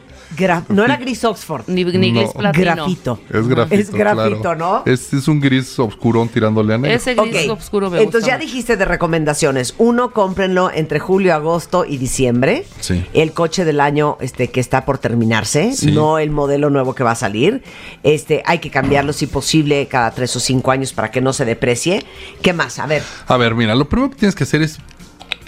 no 0.69 0.85
era 0.85 0.97
gris 0.97 1.25
Oxford. 1.25 1.63
Ni, 1.69 1.85
ni 1.85 2.13
No. 2.13 2.21
gris 2.21 2.33
platino. 2.33 2.65
Grafito. 2.75 3.21
Es 3.31 3.49
grafito. 3.49 3.81
Es 3.81 3.91
grafito, 3.91 4.41
claro. 4.41 4.57
¿no? 4.57 4.83
Es, 4.85 5.13
es 5.13 5.27
un 5.29 5.41
gris 5.41 5.79
oscurón 5.79 6.29
tirándole 6.29 6.75
a 6.75 6.79
negro. 6.79 6.97
Ese 6.97 7.15
gris 7.15 7.49
Ok, 7.51 7.59
oscuro 7.59 7.91
me 7.91 7.99
Entonces 7.99 8.23
gusta 8.23 8.37
ya 8.37 8.39
dijiste 8.39 8.77
de 8.77 8.85
recomendaciones. 8.85 9.75
Uno, 9.79 10.13
cómprenlo 10.13 10.71
entre 10.73 10.99
julio, 11.01 11.35
agosto 11.35 11.85
y 11.85 11.97
diciembre. 11.97 12.65
Sí. 12.81 13.05
El 13.15 13.33
coche 13.33 13.65
del 13.65 13.81
año 13.81 14.17
este, 14.21 14.49
que 14.51 14.61
está 14.61 14.85
por 14.85 14.99
terminarse, 14.99 15.73
Sí. 15.73 15.93
no 15.93 16.19
el 16.19 16.31
modelo 16.31 16.71
nuevo 16.71 16.95
que 16.95 17.05
va 17.05 17.13
a 17.13 17.17
salir. 17.17 17.63
Este, 18.03 18.43
hay 18.47 18.59
que 18.59 18.71
cambiarlo 18.71 19.13
si 19.13 19.27
posible 19.27 19.87
cada 19.89 20.11
tres 20.11 20.35
o 20.37 20.41
cinco 20.41 20.71
años 20.71 20.93
para 20.93 21.11
que 21.11 21.21
no 21.21 21.33
se 21.33 21.45
deprecie. 21.45 22.05
¿Qué 22.43 22.53
más? 22.53 22.79
A 22.79 22.87
ver. 22.87 23.03
A 23.27 23.37
ver, 23.37 23.55
mira, 23.55 23.75
lo 23.75 23.89
primero 23.89 24.11
que 24.11 24.17
tienes 24.17 24.35
que 24.35 24.45
hacer 24.45 24.63
es 24.63 24.79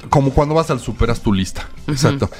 como 0.08 0.30
cuando 0.30 0.54
vas 0.54 0.70
al 0.70 0.80
super, 0.80 1.10
haz 1.10 1.20
tu 1.20 1.32
lista. 1.32 1.68
Exacto. 1.86 2.30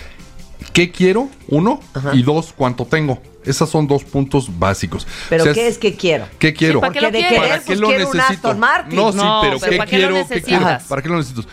¿Qué 0.73 0.91
quiero? 0.91 1.29
Uno. 1.49 1.81
Y 2.13 2.23
dos, 2.23 2.53
¿cuánto 2.57 2.85
tengo? 2.87 3.21
Esos 3.45 3.71
son 3.71 3.87
dos 3.87 4.05
puntos 4.05 4.59
básicos. 4.59 5.07
Pero 5.29 5.43
O 5.43 5.45
sea, 5.47 5.55
¿qué 5.55 5.67
es 5.67 5.79
que 5.79 5.95
quiero? 5.97 6.27
¿Qué 6.39 6.53
quiero? 6.53 6.81
¿para 6.81 6.93
qué 6.93 7.01
Porque 7.01 7.07
lo 7.07 7.13
de 7.13 7.19
quieres? 7.19 7.39
querer, 7.39 7.49
¿Para 7.51 7.61
qué 7.61 7.67
pues 7.67 7.81
lo 7.81 7.87
quiero 7.89 8.11
un 8.11 8.17
necesito? 8.17 8.55
No, 8.55 9.13
sí, 9.13 9.17
No, 9.19 9.39
pero, 9.43 9.59
pero 9.59 9.71
¿qué 9.71 9.77
¿para 9.79 9.91
qué 9.91 9.99
lo 9.99 10.09
quiero? 10.09 10.29
¿Qué 10.29 10.43
quiero? 10.43 10.61
necesitas? 10.61 10.85
¿Para 10.85 11.03
qué 11.03 11.09
lo 11.09 11.17
necesito? 11.17 11.45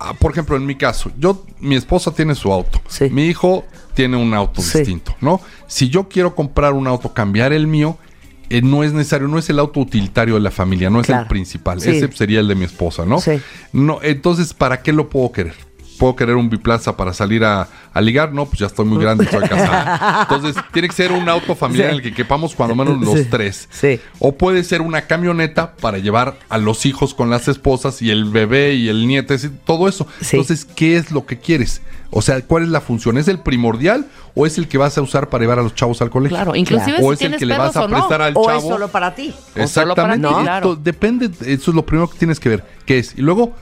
Ah, 0.00 0.14
por 0.14 0.32
ejemplo, 0.32 0.56
en 0.56 0.66
mi 0.66 0.74
caso, 0.74 1.10
yo, 1.18 1.44
mi 1.60 1.76
esposa 1.76 2.12
tiene 2.12 2.34
su 2.34 2.52
auto. 2.52 2.80
Sí. 2.88 3.10
Mi 3.10 3.26
hijo 3.26 3.64
tiene 3.94 4.16
un 4.16 4.34
auto 4.34 4.60
Sí. 4.60 4.78
distinto, 4.78 5.14
¿no? 5.20 5.40
Si 5.68 5.88
yo 5.88 6.08
quiero 6.08 6.34
comprar 6.34 6.72
un 6.72 6.86
auto, 6.86 7.12
cambiar 7.14 7.52
el 7.52 7.66
mío, 7.66 7.96
eh, 8.50 8.60
no 8.62 8.82
es 8.82 8.92
necesario, 8.92 9.28
no 9.28 9.38
es 9.38 9.48
el 9.50 9.58
auto 9.58 9.80
utilitario 9.80 10.34
de 10.34 10.40
la 10.40 10.50
familia, 10.50 10.90
no 10.90 11.00
es 11.00 11.06
Claro. 11.06 11.22
el 11.22 11.28
principal. 11.28 11.80
Sí. 11.80 11.90
Ese 11.90 12.10
sería 12.12 12.40
el 12.40 12.48
de 12.48 12.54
mi 12.56 12.64
esposa, 12.64 13.04
¿no? 13.06 13.20
Sí. 13.20 13.40
No, 13.72 14.00
entonces, 14.02 14.52
¿para 14.54 14.82
qué 14.82 14.92
lo 14.92 15.08
puedo 15.08 15.30
querer? 15.30 15.54
¿Puedo 15.98 16.16
querer 16.16 16.34
un 16.36 16.50
biplaza 16.50 16.96
para 16.96 17.12
salir 17.12 17.44
a, 17.44 17.68
a 17.92 18.00
ligar? 18.00 18.32
No, 18.32 18.46
pues 18.46 18.58
ya 18.58 18.66
estoy 18.66 18.84
muy 18.84 18.98
grande, 19.02 19.24
estoy 19.24 19.48
casado. 19.48 20.22
Entonces, 20.22 20.56
tiene 20.72 20.88
que 20.88 20.94
ser 20.94 21.12
un 21.12 21.28
auto 21.28 21.54
familiar 21.54 21.90
Sí. 21.90 21.90
en 21.92 21.96
el 21.96 22.02
que 22.02 22.12
quepamos 22.14 22.54
cuando 22.54 22.74
menos 22.74 23.00
los 23.00 23.14
Sí. 23.20 23.26
tres. 23.30 23.68
Sí. 23.70 24.00
O 24.18 24.32
puede 24.36 24.64
ser 24.64 24.82
una 24.82 25.02
camioneta 25.02 25.76
para 25.76 25.98
llevar 25.98 26.36
a 26.48 26.58
los 26.58 26.84
hijos 26.86 27.14
con 27.14 27.30
las 27.30 27.46
esposas 27.48 28.02
y 28.02 28.10
el 28.10 28.24
bebé 28.24 28.74
y 28.74 28.88
el 28.88 29.06
nieto, 29.06 29.34
es 29.34 29.42
decir, 29.42 29.56
todo 29.64 29.88
eso. 29.88 30.06
Sí. 30.20 30.36
Entonces, 30.36 30.64
¿qué 30.64 30.96
es 30.96 31.10
lo 31.12 31.26
que 31.26 31.38
quieres? 31.38 31.80
O 32.10 32.22
sea, 32.22 32.40
¿cuál 32.42 32.62
es 32.64 32.68
la 32.68 32.80
función? 32.80 33.18
¿Es 33.18 33.26
el 33.28 33.38
primordial 33.40 34.06
o 34.34 34.46
es 34.46 34.56
el 34.58 34.68
que 34.68 34.78
vas 34.78 34.96
a 34.98 35.02
usar 35.02 35.28
para 35.30 35.42
llevar 35.42 35.58
a 35.58 35.62
los 35.62 35.74
chavos 35.74 36.00
al 36.02 36.10
colegio? 36.10 36.36
Claro, 36.36 36.54
inclusive 36.54 36.98
O 36.98 37.00
si 37.00 37.04
es 37.06 37.10
el 37.12 37.18
tienes 37.18 37.38
que 37.40 37.46
le 37.46 37.58
vas 37.58 37.76
a 37.76 37.84
o 37.84 37.88
no. 37.88 37.96
prestar 37.98 38.22
al 38.22 38.32
¿O 38.36 38.44
chavo. 38.46 38.58
es 38.58 38.64
solo 38.64 38.88
para 38.88 39.14
ti? 39.14 39.30
O 39.30 39.66
solo 39.66 39.94
para 39.94 40.14
Exactamente. 40.14 40.28
ti, 40.28 40.32
Esto 40.34 40.42
claro. 40.42 40.76
depende, 40.76 41.30
eso 41.46 41.70
es 41.70 41.74
lo 41.74 41.84
primero 41.86 42.08
que 42.08 42.18
tienes 42.18 42.38
que 42.38 42.48
ver. 42.48 42.64
¿Qué 42.86 42.98
es? 42.98 43.14
Y 43.16 43.20
luego, 43.22 43.52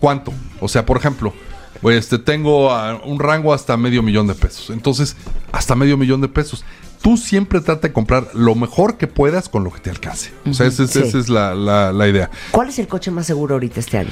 ¿cuánto? 0.00 0.32
O 0.60 0.68
sea, 0.68 0.84
por 0.84 0.96
ejemplo, 0.96 1.32
pues 1.80 1.98
este, 1.98 2.18
tengo 2.18 2.70
un 3.04 3.18
rango 3.18 3.52
hasta 3.52 3.76
medio 3.76 4.02
millón 4.02 4.26
de 4.26 4.34
pesos. 4.34 4.70
Entonces, 4.70 5.16
hasta 5.52 5.74
medio 5.74 5.96
millón 5.96 6.20
de 6.20 6.28
pesos. 6.28 6.64
Tú 7.02 7.16
siempre 7.16 7.60
trata 7.60 7.88
de 7.88 7.92
comprar 7.92 8.28
lo 8.34 8.54
mejor 8.54 8.96
que 8.96 9.06
puedas 9.06 9.48
con 9.48 9.62
lo 9.64 9.70
que 9.72 9.80
te 9.80 9.90
alcance. 9.90 10.32
O 10.48 10.54
sea, 10.54 10.66
esa 10.66 10.84
es, 10.84 10.90
Sí. 10.90 11.00
esa 11.00 11.18
es 11.18 11.28
la, 11.28 11.54
la- 11.54 11.92
la 11.92 12.08
idea. 12.08 12.30
¿Cuál 12.50 12.68
es 12.70 12.78
el 12.78 12.88
coche 12.88 13.10
más 13.10 13.26
seguro 13.26 13.54
ahorita 13.54 13.80
este 13.80 13.98
año? 13.98 14.10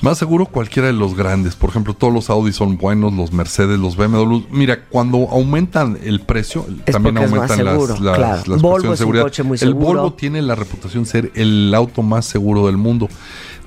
Más 0.00 0.16
seguro 0.18 0.46
cualquiera 0.46 0.86
de 0.86 0.94
los 0.94 1.16
grandes. 1.16 1.56
Por 1.56 1.70
ejemplo, 1.70 1.92
todos 1.92 2.12
los 2.14 2.30
Audi 2.30 2.52
son 2.52 2.76
buenos, 2.76 3.12
los 3.14 3.32
Mercedes, 3.32 3.78
los 3.80 3.96
BMW. 3.96 4.42
Mira, 4.50 4.84
cuando 4.88 5.28
aumentan 5.30 5.98
el 6.04 6.20
precio, 6.20 6.64
Es 6.86 6.92
también 6.92 7.18
aumentan 7.18 7.64
las, 7.64 7.88
las, 7.88 7.98
claro. 7.98 8.42
las 8.46 8.62
Volvo 8.62 8.78
de 8.78 8.84
es 8.84 8.90
un 8.90 8.96
seguridad. 8.96 9.24
coche 9.24 9.42
muy 9.42 9.58
el. 9.60 9.74
Volvo 9.74 10.12
tiene 10.12 10.40
la 10.40 10.54
reputación 10.54 11.02
de 11.02 11.10
ser 11.10 11.32
el 11.34 11.74
auto 11.74 12.02
más 12.02 12.26
seguro 12.26 12.66
del 12.66 12.76
mundo. 12.76 13.08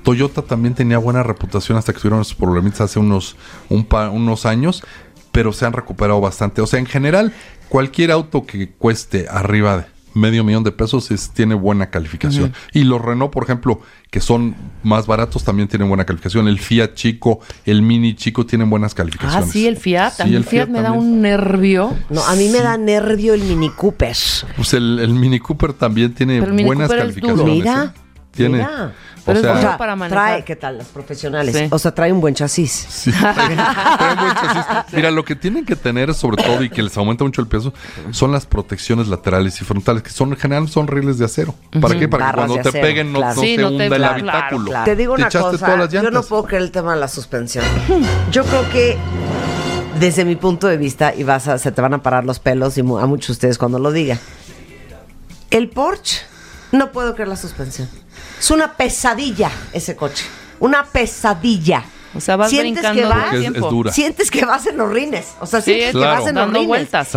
Toyota 0.02 0.40
también 0.42 0.74
tenía 0.74 0.96
buena 0.98 1.22
reputación 1.22 1.76
hasta 1.78 1.92
que 1.92 1.98
tuvieron 2.00 2.22
esos 2.22 2.34
problemitas 2.34 2.80
hace 2.80 2.98
unos, 2.98 3.36
un 3.68 3.84
pa- 3.84 4.08
unos 4.10 4.46
años, 4.46 4.82
pero 5.32 5.52
se 5.52 5.66
han 5.66 5.72
recuperado 5.72 6.20
bastante. 6.20 6.60
O 6.62 6.66
sea, 6.66 6.78
en 6.78 6.86
general, 6.86 7.32
cualquier 7.68 8.10
auto 8.12 8.46
que 8.46 8.70
cueste 8.70 9.26
arriba 9.30 9.78
de 9.78 9.84
medio 10.14 10.44
millón 10.44 10.62
de 10.62 10.72
pesos 10.72 11.10
es- 11.10 11.30
tiene 11.30 11.54
buena 11.54 11.88
calificación. 11.88 12.52
Y 12.74 12.84
los 12.84 13.00
Renault, 13.00 13.32
por 13.32 13.44
ejemplo, 13.44 13.80
que 14.10 14.20
son 14.20 14.54
más 14.82 15.06
baratos, 15.06 15.42
también 15.42 15.68
tienen 15.68 15.88
buena 15.88 16.04
calificación. 16.04 16.48
El 16.48 16.58
Fiat 16.60 16.92
chico, 16.92 17.40
el 17.64 17.80
Mini 17.80 18.14
chico 18.14 18.44
tienen 18.44 18.68
buenas 18.68 18.92
Ah, 18.92 18.96
calificaciones. 18.96 19.50
sí, 19.50 19.66
el 19.66 19.78
Fiat. 19.78 20.12
Sí, 20.16 20.22
a 20.22 20.26
mí 20.26 20.34
el 20.34 20.44
Fiat, 20.44 20.66
Fiat 20.66 20.68
me 20.68 20.82
da 20.82 20.92
un 20.92 21.22
nervio. 21.22 21.96
No, 22.10 22.22
a 22.24 22.36
mí 22.36 22.50
me 22.50 22.60
da 22.60 22.76
nervio 22.76 23.32
el 23.32 23.40
Mini 23.42 23.70
Cooper. 23.70 24.14
Pues 24.54 24.74
el, 24.74 24.98
el 24.98 25.14
Mini 25.14 25.38
Cooper 25.40 25.72
también 25.72 26.12
tiene 26.12 26.34
Pero 26.40 26.50
el 26.50 26.56
Mini 26.56 26.66
buenas 26.66 26.88
Cooper 26.90 27.06
es 27.08 27.14
duro. 27.14 27.26
calificaciones. 27.28 27.64
Mira, 27.64 27.84
¿eh? 27.96 28.00
Tiene. 28.32 28.56
mira. 28.58 28.92
Pero 29.24 29.38
o 29.38 29.54
es 29.54 29.60
sea, 29.60 29.78
para 29.78 29.94
manejar. 29.94 30.26
trae, 30.30 30.44
¿qué 30.44 30.56
tal? 30.56 30.78
Los 30.78 30.88
profesionales. 30.88 31.56
Sí. 31.56 31.68
O 31.70 31.78
sea, 31.78 31.94
trae 31.94 32.12
un 32.12 32.20
buen 32.20 32.34
chasis. 32.34 32.70
Sí, 32.72 33.10
trae- 33.20 33.34
trae 33.34 34.14
buen 34.16 34.34
chasis. 34.34 34.64
Mira, 34.92 35.10
lo 35.12 35.24
que 35.24 35.36
tienen 35.36 35.64
que 35.64 35.76
tener, 35.76 36.12
sobre 36.14 36.42
todo, 36.42 36.62
y 36.64 36.68
que 36.70 36.82
les 36.82 36.96
aumenta 36.96 37.22
mucho 37.22 37.40
el 37.40 37.46
peso, 37.46 37.72
son 38.10 38.32
las 38.32 38.46
protecciones 38.46 39.06
laterales 39.08 39.60
y 39.60 39.64
frontales, 39.64 40.02
que 40.02 40.10
son 40.10 40.30
en 40.32 40.36
general 40.38 40.68
son 40.68 40.88
rieles 40.88 41.18
de 41.18 41.24
acero. 41.24 41.54
¿Para 41.80 41.96
qué? 41.98 42.08
Para 42.08 42.30
que 42.30 42.34
cuando 42.36 42.54
te 42.54 42.68
acero, 42.68 42.82
peguen 42.82 43.12
no, 43.12 43.18
claro. 43.20 43.34
no 43.36 43.40
Sí, 43.42 43.54
se 43.56 43.62
no 43.62 43.68
te- 43.68 43.74
hunda 43.74 43.84
el 43.84 43.92
claro, 43.94 44.12
habitáculo. 44.14 44.64
claro. 44.66 44.84
Te 44.84 44.96
digo 44.96 45.14
Te 45.14 45.20
una 45.20 45.28
echaste 45.28 45.50
cosa, 45.52 45.66
todas 45.66 45.80
las 45.80 45.90
yo 45.90 46.10
no 46.10 46.22
puedo 46.22 46.44
creer 46.44 46.62
el 46.64 46.70
tema 46.72 46.94
de 46.94 47.00
la 47.00 47.08
suspensión. 47.08 47.64
Yo 48.32 48.44
creo 48.44 48.68
que 48.70 48.96
desde 50.00 50.24
mi 50.24 50.34
punto 50.34 50.66
de 50.66 50.76
vista, 50.78 51.14
y 51.14 51.22
vas 51.22 51.46
a, 51.46 51.58
se 51.58 51.70
te 51.70 51.80
van 51.80 51.94
a 51.94 52.02
parar 52.02 52.24
los 52.24 52.40
pelos 52.40 52.76
y 52.76 52.82
mu- 52.82 52.98
a 52.98 53.06
muchos 53.06 53.28
de 53.28 53.32
ustedes 53.34 53.58
cuando 53.58 53.78
lo 53.78 53.92
diga, 53.92 54.18
el 55.50 55.68
Porsche, 55.68 56.22
no 56.72 56.90
puedo 56.92 57.14
creer 57.14 57.28
la 57.28 57.36
suspensión. 57.36 57.88
Es 58.42 58.50
una 58.50 58.72
pesadilla 58.76 59.52
ese 59.72 59.94
coche. 59.94 60.24
Una 60.58 60.84
pesadilla. 60.84 61.84
O 62.12 62.20
sea, 62.20 62.34
vas 62.34 62.50
Sientes 62.50 62.72
brincando 62.82 63.00
que 63.02 63.08
vas- 63.08 63.34
es- 63.34 63.70
dura. 63.70 63.92
Sientes 63.92 64.30
que 64.32 64.44
vas 64.44 64.66
en 64.66 64.76
los 64.78 64.90
rines. 64.92 65.28
O 65.38 65.46
sea, 65.46 65.60
Sí, 65.60 65.66
sientes 65.74 65.86
es 65.90 65.92
que 65.92 65.98
vas 66.00 66.18
en 66.26 66.34
los 66.34 66.34
dando 66.34 66.54
rines. 66.54 66.66
vueltas. 66.68 67.08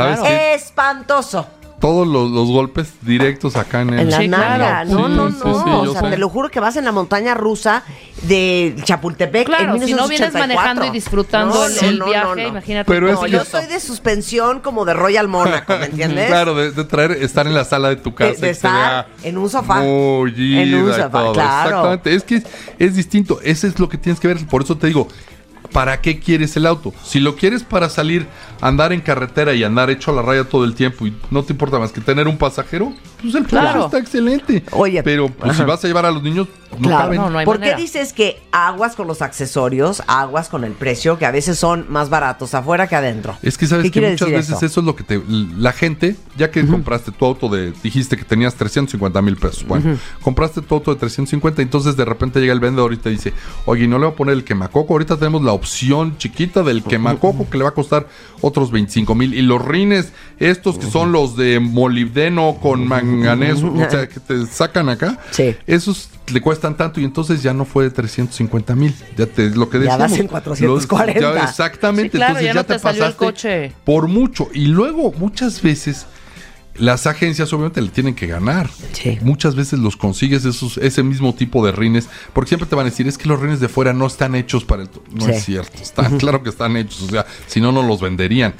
Espantoso. 0.53 1.47
Todos 1.79 2.07
los, 2.07 2.31
los 2.31 2.47
golpes 2.47 2.93
directos 3.01 3.55
acá 3.57 3.81
en 3.81 3.89
el... 3.93 3.99
En 3.99 4.09
la 4.09 4.17
Sí, 4.17 4.27
nalga. 4.29 4.55
claro. 4.55 4.89
No, 4.89 5.07
Sí, 5.07 5.13
no, 5.13 5.29
sí, 5.31 5.37
no. 5.43 5.63
sí, 5.63 5.69
o 5.89 5.91
sea, 5.91 6.01
sé. 6.01 6.09
te 6.11 6.17
lo 6.17 6.29
juro 6.29 6.49
que 6.49 6.59
vas 6.59 6.75
en 6.77 6.85
la 6.85 6.91
montaña 6.93 7.33
rusa 7.35 7.83
de 8.23 8.75
Chapultepec 8.85 9.45
Claro, 9.45 9.75
en 9.75 9.85
si 9.85 9.93
no 9.93 10.07
vienes 10.07 10.33
1984. 10.33 10.39
manejando 10.39 10.85
y 10.85 10.89
disfrutando 10.89 11.65
el- 11.67 11.77
el 11.85 12.01
viaje, 12.03 12.47
imagínate 12.47 12.91
Pero 12.91 13.07
No, 13.07 13.13
es 13.13 13.19
que- 13.19 13.29
yo 13.31 13.45
soy 13.45 13.65
de 13.67 13.79
suspensión 13.79 14.61
como 14.61 14.85
de 14.85 14.93
Royal 14.93 15.27
Mónaco, 15.27 15.77
¿me 15.77 15.85
entiendes? 15.87 16.27
Claro, 16.27 16.55
de, 16.55 16.71
de 16.71 16.83
traer, 16.85 17.11
estar 17.11 17.45
en 17.45 17.53
la 17.53 17.65
sala 17.65 17.89
de 17.89 17.97
tu 17.97 18.15
casa. 18.15 18.31
De- 18.31 18.35
de 18.35 18.37
y 18.37 18.39
que 18.41 18.45
se 18.45 18.51
estar 18.51 19.07
en 19.23 19.37
un 19.37 19.49
sofá. 19.49 19.83
En 19.85 20.73
un 20.75 20.91
sofá, 20.93 21.09
todo. 21.11 21.33
claro. 21.33 21.67
Exactamente. 21.67 22.15
Es 22.15 22.23
que 22.23 22.35
es, 22.37 22.43
es 22.79 22.95
distinto. 22.95 23.39
Ese 23.43 23.67
es 23.67 23.79
lo 23.79 23.89
que 23.89 23.97
tienes 23.97 24.19
que 24.19 24.27
ver. 24.29 24.37
Por 24.47 24.63
eso 24.63 24.77
te 24.77 24.87
digo, 24.87 25.07
¿para 25.71 25.99
qué 26.01 26.19
quieres 26.19 26.55
el 26.55 26.65
auto? 26.65 26.93
Si 27.03 27.19
lo 27.19 27.35
quieres 27.35 27.63
para 27.63 27.89
salir, 27.89 28.27
andar 28.61 28.93
en 28.93 29.01
carretera 29.01 29.53
y 29.53 29.63
andar 29.63 29.89
hecho 29.89 30.11
a 30.11 30.15
la 30.15 30.21
raya 30.21 30.43
todo 30.45 30.63
el 30.65 30.75
tiempo 30.75 31.05
y 31.07 31.15
no 31.31 31.43
te 31.43 31.53
importa 31.53 31.79
más 31.79 31.91
que 31.91 32.01
tener 32.01 32.27
un 32.27 32.37
pasajero, 32.37 32.93
pues 33.21 33.35
el 33.35 33.45
Claro. 33.45 33.85
está 33.85 33.97
excelente. 33.99 34.63
Oye, 34.71 35.01
pero 35.03 35.29
pues, 35.29 35.57
si 35.57 35.63
vas 35.63 35.83
a 35.83 35.87
llevar 35.87 36.05
a 36.05 36.11
los 36.11 36.21
niños, 36.23 36.47
no 36.79 36.89
Claro. 36.89 37.03
caben. 37.05 37.21
No, 37.21 37.29
no 37.29 37.39
hay 37.39 37.45
¿Por 37.45 37.59
manera. 37.59 37.75
qué 37.77 37.81
dices 37.81 38.11
que 38.13 38.41
aguas 38.51 38.95
con 38.95 39.07
los 39.07 39.21
accesorios, 39.21 40.03
aguas 40.07 40.49
con 40.49 40.63
el 40.63 40.73
precio, 40.73 41.17
que 41.17 41.25
a 41.25 41.31
veces 41.31 41.57
son 41.57 41.85
más 41.89 42.09
baratos 42.09 42.53
afuera 42.53 42.87
que 42.87 42.95
adentro? 42.95 43.37
Es 43.41 43.57
que 43.57 43.65
sabes 43.67 43.85
¿Qué 43.85 43.91
que 44.01 44.09
muchas 44.11 44.29
veces 44.29 44.55
eso? 44.57 44.65
eso? 44.65 44.79
es 44.81 44.85
lo 44.85 44.95
que 44.95 45.03
te. 45.03 45.21
La 45.57 45.71
gente, 45.71 46.15
ya 46.37 46.51
que 46.51 46.65
compraste 46.65 47.11
tu 47.11 47.25
auto 47.25 47.47
de. 47.49 47.73
Dijiste 47.83 48.17
que 48.17 48.23
tenías 48.25 48.55
350 48.55 49.21
mil 49.21 49.37
pesos. 49.37 49.65
Bueno, 49.65 49.97
compraste 50.21 50.61
tu 50.61 50.75
auto 50.75 50.93
de 50.93 50.99
350, 50.99 51.61
entonces 51.61 51.95
de 51.95 52.05
repente 52.05 52.39
llega 52.39 52.53
el 52.53 52.59
vendedor 52.59 52.93
y 52.93 52.97
te 52.97 53.09
dice: 53.09 53.33
Oye, 53.65 53.87
no 53.87 53.97
le 53.97 54.05
voy 54.05 54.13
a 54.13 54.17
poner 54.17 54.33
el 54.33 54.43
quemacoco. 54.43 54.93
Ahorita 54.93 55.17
tenemos 55.17 55.43
la 55.43 55.53
opción 55.53 56.17
chiquita 56.17 56.63
del 56.63 56.83
quemacoco 56.83 57.49
que 57.49 57.57
le 57.57 57.63
va 57.63 57.69
a 57.69 57.73
costar 57.73 58.07
otros 58.47 58.69
25 58.71 59.15
mil. 59.15 59.33
Y 59.33 59.41
los 59.41 59.63
rines, 59.65 60.13
estos 60.39 60.77
que 60.77 60.85
son 60.85 61.11
los 61.11 61.35
de 61.35 61.59
molibdeno 61.59 62.57
con 62.61 62.87
manganeso, 62.87 63.73
o 63.73 63.89
sea, 63.89 64.07
que 64.07 64.19
te 64.19 64.45
sacan 64.45 64.87
acá, 64.89 65.17
Sí. 65.31 65.55
esos 65.65 66.09
le 66.31 66.41
cuestan 66.41 66.77
tanto 66.77 66.99
y 66.99 67.03
entonces 67.05 67.41
ya 67.41 67.53
no 67.53 67.65
fue 67.65 67.85
de 67.85 67.89
350 67.91 68.75
mil. 68.75 68.93
Ya 69.17 69.25
te 69.25 69.49
lo 69.49 69.69
que 69.69 69.77
Ya 69.79 69.83
decíamos. 69.97 70.11
vas 70.11 70.19
en 70.19 70.27
440. 70.27 71.21
Los- 71.21 71.35
ya 71.35 71.43
exactamente. 71.43 72.11
Sí, 72.11 72.17
claro, 72.17 72.29
entonces 72.33 72.45
ya 72.45 72.53
ya, 72.53 72.59
no 72.59 72.65
te, 72.65 72.73
te 72.73 72.79
salió 72.79 73.05
el 73.05 73.13
pasaste 73.13 73.25
coche. 73.25 73.71
por 73.83 74.07
mucho. 74.07 74.47
Y 74.53 74.65
luego, 74.67 75.11
muchas 75.17 75.61
veces, 75.61 76.05
las 76.77 77.07
agencias 77.07 77.51
obviamente 77.53 77.81
le 77.81 77.89
tienen 77.89 78.15
que 78.15 78.27
ganar. 78.27 78.69
Sí. 78.93 79.17
Muchas 79.21 79.55
veces 79.55 79.79
los 79.79 79.95
consigues 79.97 80.43
esos, 80.45 80.77
ese 80.77 81.03
mismo 81.03 81.33
tipo 81.33 81.65
de 81.65 81.71
rines, 81.71 82.09
porque 82.33 82.49
siempre 82.49 82.67
te 82.67 82.75
van 82.75 82.85
a 82.87 82.89
decir, 82.89 83.07
es 83.07 83.17
que 83.17 83.27
los 83.29 83.39
rines 83.39 83.59
de 83.59 83.69
fuera 83.69 83.93
no 83.93 84.05
están 84.07 84.35
hechos 84.35 84.65
para 84.65 84.83
el... 84.83 84.89
No 85.13 85.25
Sí. 85.25 85.31
es 85.31 85.45
cierto, 85.45 85.81
están, 85.81 86.17
claro 86.17 86.43
que 86.43 86.49
están 86.49 86.75
hechos, 86.77 87.01
o 87.03 87.09
sea, 87.09 87.25
si 87.47 87.61
no, 87.61 87.71
no 87.71 87.81
los 87.83 88.01
venderían. 88.01 88.53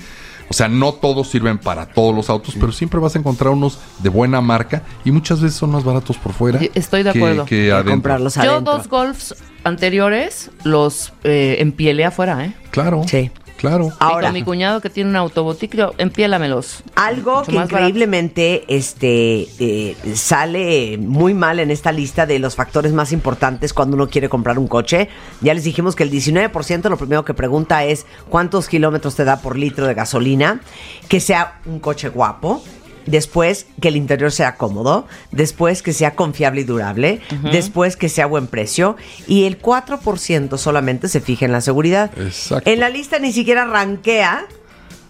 O 0.47 0.53
sea, 0.53 0.67
no 0.67 0.93
todos 0.93 1.29
sirven 1.31 1.57
para 1.57 1.87
todos 1.87 2.13
los 2.15 2.29
autos, 2.29 2.53
pero 2.59 2.71
siempre 2.71 2.99
vas 2.99 3.15
a 3.15 3.19
encontrar 3.19 3.51
unos 3.51 3.79
de 4.03 4.09
buena 4.09 4.41
marca 4.41 4.83
y 5.03 5.09
muchas 5.09 5.41
veces 5.41 5.57
son 5.57 5.71
más 5.71 5.83
baratos 5.83 6.17
por 6.17 6.33
fuera. 6.33 6.59
Estoy 6.75 7.01
de 7.01 7.11
que- 7.13 7.17
acuerdo. 7.17 7.45
Que, 7.45 7.55
Que 7.65 7.71
adentro. 7.71 7.93
comprarlos 7.93 8.35
Yo 8.35 8.61
dos 8.61 8.87
golfs 8.87 9.33
anteriores 9.63 10.51
los 10.63 11.13
eh, 11.23 11.55
empielé 11.59 12.05
afuera, 12.05 12.45
¿eh? 12.45 12.53
Claro. 12.69 13.01
Sí. 13.07 13.31
Claro. 13.67 13.87
Y 13.87 13.91
Ahora, 13.99 14.27
con 14.27 14.33
mi 14.33 14.43
cuñado 14.43 14.81
que 14.81 14.89
tiene 14.89 15.09
un 15.09 15.15
autobotique, 15.15 15.77
yo, 15.77 15.93
empiélamelos. 15.97 16.83
algo 16.95 17.39
Mucho 17.39 17.51
que 17.51 17.57
barato. 17.57 17.75
increíblemente 17.75 18.63
este, 18.67 19.47
eh, 19.59 19.95
sale 20.15 20.97
muy 20.97 21.33
mal 21.33 21.59
en 21.59 21.71
esta 21.71 21.91
lista 21.91 22.25
de 22.25 22.39
los 22.39 22.55
factores 22.55 22.93
más 22.93 23.11
importantes 23.11 23.73
cuando 23.73 23.95
uno 23.95 24.07
quiere 24.09 24.29
comprar 24.29 24.59
un 24.59 24.67
coche. 24.67 25.09
Ya 25.41 25.53
les 25.53 25.63
dijimos 25.63 25.95
que 25.95 26.03
el 26.03 26.11
19% 26.11 26.89
lo 26.89 26.97
primero 26.97 27.25
que 27.25 27.33
pregunta 27.33 27.83
es 27.85 28.05
cuántos 28.29 28.67
kilómetros 28.67 29.15
te 29.15 29.23
da 29.25 29.41
por 29.41 29.57
litro 29.57 29.87
de 29.87 29.93
gasolina, 29.93 30.61
que 31.09 31.19
sea 31.19 31.59
un 31.65 31.79
coche 31.79 32.09
guapo. 32.09 32.63
Después 33.05 33.67
que 33.81 33.89
el 33.89 33.95
interior 33.95 34.31
sea 34.31 34.55
cómodo, 34.55 35.07
después 35.31 35.81
que 35.81 35.93
sea 35.93 36.15
confiable 36.15 36.61
y 36.61 36.63
durable, 36.63 37.21
después 37.51 37.95
que 37.97 38.09
sea 38.09 38.25
buen 38.25 38.47
precio 38.47 38.95
y 39.27 39.45
el 39.45 39.61
4% 39.61 40.57
solamente 40.57 41.07
se 41.07 41.21
fija 41.21 41.45
en 41.45 41.51
la 41.51 41.61
seguridad. 41.61 42.11
Exacto. 42.17 42.69
En 42.69 42.79
la 42.79 42.89
lista 42.89 43.19
ni 43.19 43.31
siquiera 43.31 43.65
ranquea 43.65 44.47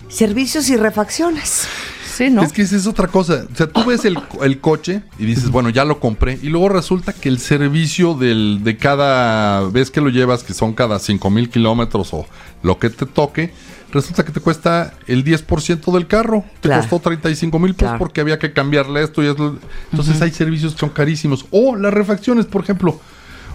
servicios 0.10 0.70
y 0.70 0.78
refacciones. 0.78 1.68
Sí, 2.16 2.30
¿no? 2.30 2.44
Es 2.44 2.54
que 2.54 2.62
esa 2.62 2.78
es 2.78 2.88
otra 2.88 3.08
cosa. 3.08 3.46
O 3.52 3.56
sea, 3.56 3.68
tú 3.68 3.84
ves 3.84 4.06
el, 4.06 4.18
el 4.42 4.62
coche 4.62 5.02
y 5.20 5.26
dices, 5.26 5.52
bueno, 5.52 5.70
ya 5.70 5.84
lo 5.84 6.00
compré. 6.00 6.40
Y 6.42 6.48
luego 6.48 6.70
resulta 6.70 7.12
que 7.12 7.28
el 7.28 7.40
servicio 7.40 8.14
del, 8.14 8.62
de 8.64 8.78
cada 8.78 9.68
vez 9.68 9.92
que 9.92 10.00
lo 10.00 10.10
llevas, 10.10 10.44
que 10.44 10.54
son 10.54 10.72
cada 10.74 11.00
5 11.00 11.30
mil 11.30 11.50
kilómetros 11.50 12.14
o 12.14 12.26
lo 12.64 12.80
que 12.80 12.90
te 12.90 13.06
toque, 13.06 13.52
resulta 13.96 14.24
que 14.24 14.32
te 14.32 14.40
cuesta 14.40 14.94
el 15.08 15.24
10% 15.24 15.92
del 15.92 16.06
carro. 16.06 16.44
Te 16.62 16.68
Claro. 16.68 16.82
costó 16.82 17.00
35 17.00 17.58
mil 17.58 17.74
pesos 17.74 17.86
Claro. 17.90 18.00
porque 18.00 18.22
había 18.22 18.38
que 18.38 18.54
cambiarle 18.54 19.02
esto 19.04 19.24
y 19.24 19.28
esto. 19.28 19.58
Entonces 19.92 20.22
hay 20.22 20.30
servicios 20.32 20.74
que 20.74 20.80
son 20.80 20.90
carísimos. 20.90 21.46
O 21.52 21.76
las 21.76 21.94
refacciones, 21.94 22.46
por 22.46 22.62
ejemplo. 22.64 23.00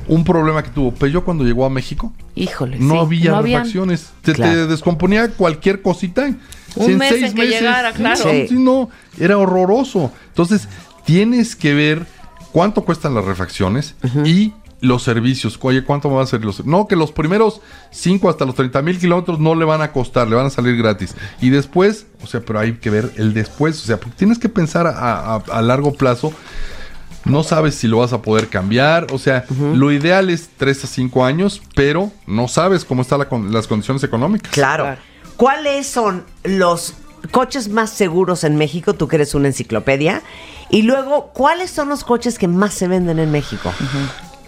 Un 0.08 0.24
problema 0.24 0.62
que 0.62 0.70
tuvo 0.70 0.92
Peugeot 0.92 1.22
cuando 1.22 1.44
llegó 1.44 1.64
a 1.64 1.70
México. 1.70 2.12
Híjole. 2.34 2.78
No 2.80 2.94
sí, 2.94 3.00
había 3.00 3.30
no 3.30 3.36
habían. 3.36 3.60
refacciones. 3.60 4.10
Se 4.24 4.32
Claro. 4.32 4.52
te 4.52 4.66
descomponía 4.66 5.28
cualquier 5.28 5.82
cosita. 5.82 6.26
Un 6.74 6.86
Si 6.86 6.94
mes 6.94 7.12
en 7.22 7.34
que 7.34 7.46
llegara, 7.46 7.92
claro. 7.92 8.16
Sí. 8.30 8.46
Sí, 8.48 8.54
no, 8.58 8.88
era 9.18 9.36
horroroso. 9.38 10.10
Entonces, 10.28 10.68
tienes 11.04 11.54
que 11.54 11.74
ver 11.74 12.06
cuánto 12.50 12.82
cuestan 12.84 13.14
las 13.14 13.24
refacciones 13.24 13.94
y 14.24 14.52
los 14.80 15.02
servicios. 15.02 15.58
Oye, 15.62 15.84
¿cuánto 15.84 16.08
me 16.08 16.14
va 16.14 16.22
a 16.22 16.24
hacer 16.24 16.44
los 16.44 16.64
No, 16.64 16.86
que 16.88 16.96
los 16.96 17.12
primeros 17.12 17.60
5 17.90 18.30
hasta 18.30 18.44
los 18.44 18.54
30 18.54 18.80
mil 18.82 18.98
kilómetros 18.98 19.38
no 19.38 19.54
le 19.54 19.64
van 19.64 19.82
a 19.82 19.92
costar, 19.92 20.26
le 20.28 20.36
van 20.36 20.46
a 20.46 20.50
salir 20.50 20.76
gratis. 20.76 21.14
Y 21.40 21.50
después, 21.50 22.06
o 22.22 22.26
sea, 22.26 22.40
pero 22.40 22.58
hay 22.58 22.74
que 22.74 22.90
ver 22.90 23.12
el 23.16 23.34
después. 23.34 23.80
O 23.82 23.86
sea, 23.86 23.98
porque 23.98 24.16
tienes 24.16 24.38
que 24.38 24.48
pensar 24.48 24.86
a, 24.86 25.34
a- 25.36 25.42
a 25.52 25.62
largo 25.62 25.92
plazo. 25.92 26.32
No 27.26 27.42
sabes 27.42 27.74
si 27.74 27.86
lo 27.86 27.98
vas 27.98 28.14
a 28.14 28.22
poder 28.22 28.48
cambiar. 28.48 29.08
O 29.12 29.18
sea, 29.18 29.44
lo 29.74 29.92
ideal 29.92 30.30
es 30.30 30.48
3 30.56 30.84
a 30.84 30.86
5 30.86 31.24
años, 31.26 31.60
pero 31.74 32.10
no 32.26 32.48
sabes 32.48 32.86
cómo 32.86 33.02
están 33.02 33.20
las 33.50 33.66
condiciones 33.66 34.02
económicas. 34.02 34.50
Claro. 34.52 34.84
Claro. 34.84 35.00
¿Cuáles 35.36 35.86
son 35.86 36.24
los 36.44 36.94
coches 37.30 37.68
más 37.68 37.90
seguros 37.90 38.44
en 38.44 38.56
México? 38.56 38.94
Tú 38.94 39.06
que 39.08 39.16
eres 39.16 39.34
una 39.34 39.48
enciclopedia. 39.48 40.22
Y 40.70 40.82
luego, 40.82 41.30
¿cuáles 41.34 41.70
son 41.70 41.90
los 41.90 42.04
coches 42.04 42.38
que 42.38 42.48
más 42.48 42.72
se 42.72 42.88
venden 42.88 43.18
en 43.18 43.30
México? 43.30 43.70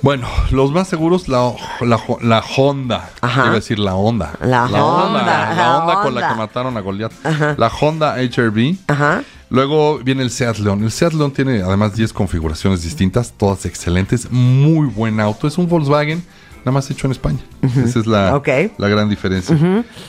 Bueno, 0.02 0.28
los 0.50 0.72
más 0.72 0.88
seguros, 0.88 1.28
la, 1.28 1.52
la, 1.80 2.00
la 2.20 2.44
Honda. 2.56 3.10
Ajá. 3.20 3.42
Iba 3.42 3.52
a 3.52 3.54
decir 3.54 3.78
la 3.78 3.94
Honda. 3.94 4.32
La 4.40 4.64
Honda, 4.64 5.22
La, 5.22 5.54
la 5.54 5.78
Honda 5.78 6.02
con 6.02 6.14
la 6.14 6.28
que 6.28 6.34
mataron 6.34 6.76
a 6.76 6.80
Goliath. 6.80 7.12
Ajá. 7.24 7.54
La 7.56 7.68
Honda 7.68 8.16
HRV. 8.16 8.76
Ajá. 8.88 9.22
Luego 9.48 9.98
viene 9.98 10.22
el 10.22 10.30
Seat 10.30 10.58
León. 10.58 10.82
El 10.82 10.90
Seat 10.90 11.12
León 11.12 11.30
tiene 11.30 11.62
además 11.62 11.94
10 11.94 12.12
configuraciones 12.14 12.82
distintas, 12.82 13.32
todas 13.36 13.64
excelentes. 13.64 14.30
Muy 14.30 14.86
buen 14.88 15.20
auto. 15.20 15.46
Es 15.46 15.56
un 15.58 15.68
Volkswagen, 15.68 16.24
nada 16.60 16.72
más 16.72 16.90
hecho 16.90 17.06
en 17.06 17.12
España. 17.12 17.40
Esa 17.62 18.00
es 18.00 18.06
la, 18.06 18.42
la 18.78 18.88
gran 18.88 19.08
diferencia. 19.08 19.56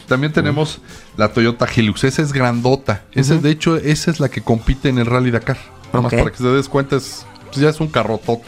También 0.08 0.34
tenemos 0.34 0.80
la 1.18 1.28
Toyota 1.34 1.68
Hilux. 1.74 2.04
Esa 2.04 2.22
es 2.22 2.34
grandota. 2.34 3.04
Esa, 3.12 3.36
de 3.36 3.52
hecho, 3.52 3.76
esa 3.76 4.10
es 4.10 4.20
la 4.20 4.30
que 4.30 4.42
compite 4.42 4.90
en 4.90 4.98
el 4.98 5.06
Rally 5.06 5.30
Dakar. 5.30 5.58
Nada 5.92 6.02
más 6.02 6.14
para 6.14 6.32
que 6.32 6.38
se 6.38 6.48
des 6.48 6.68
cuenta, 6.70 6.96
es, 6.96 7.24
pues 7.54 7.64
ya 7.64 7.70
es 7.70 7.80
un 7.80 7.88
carrotote. 7.88 8.44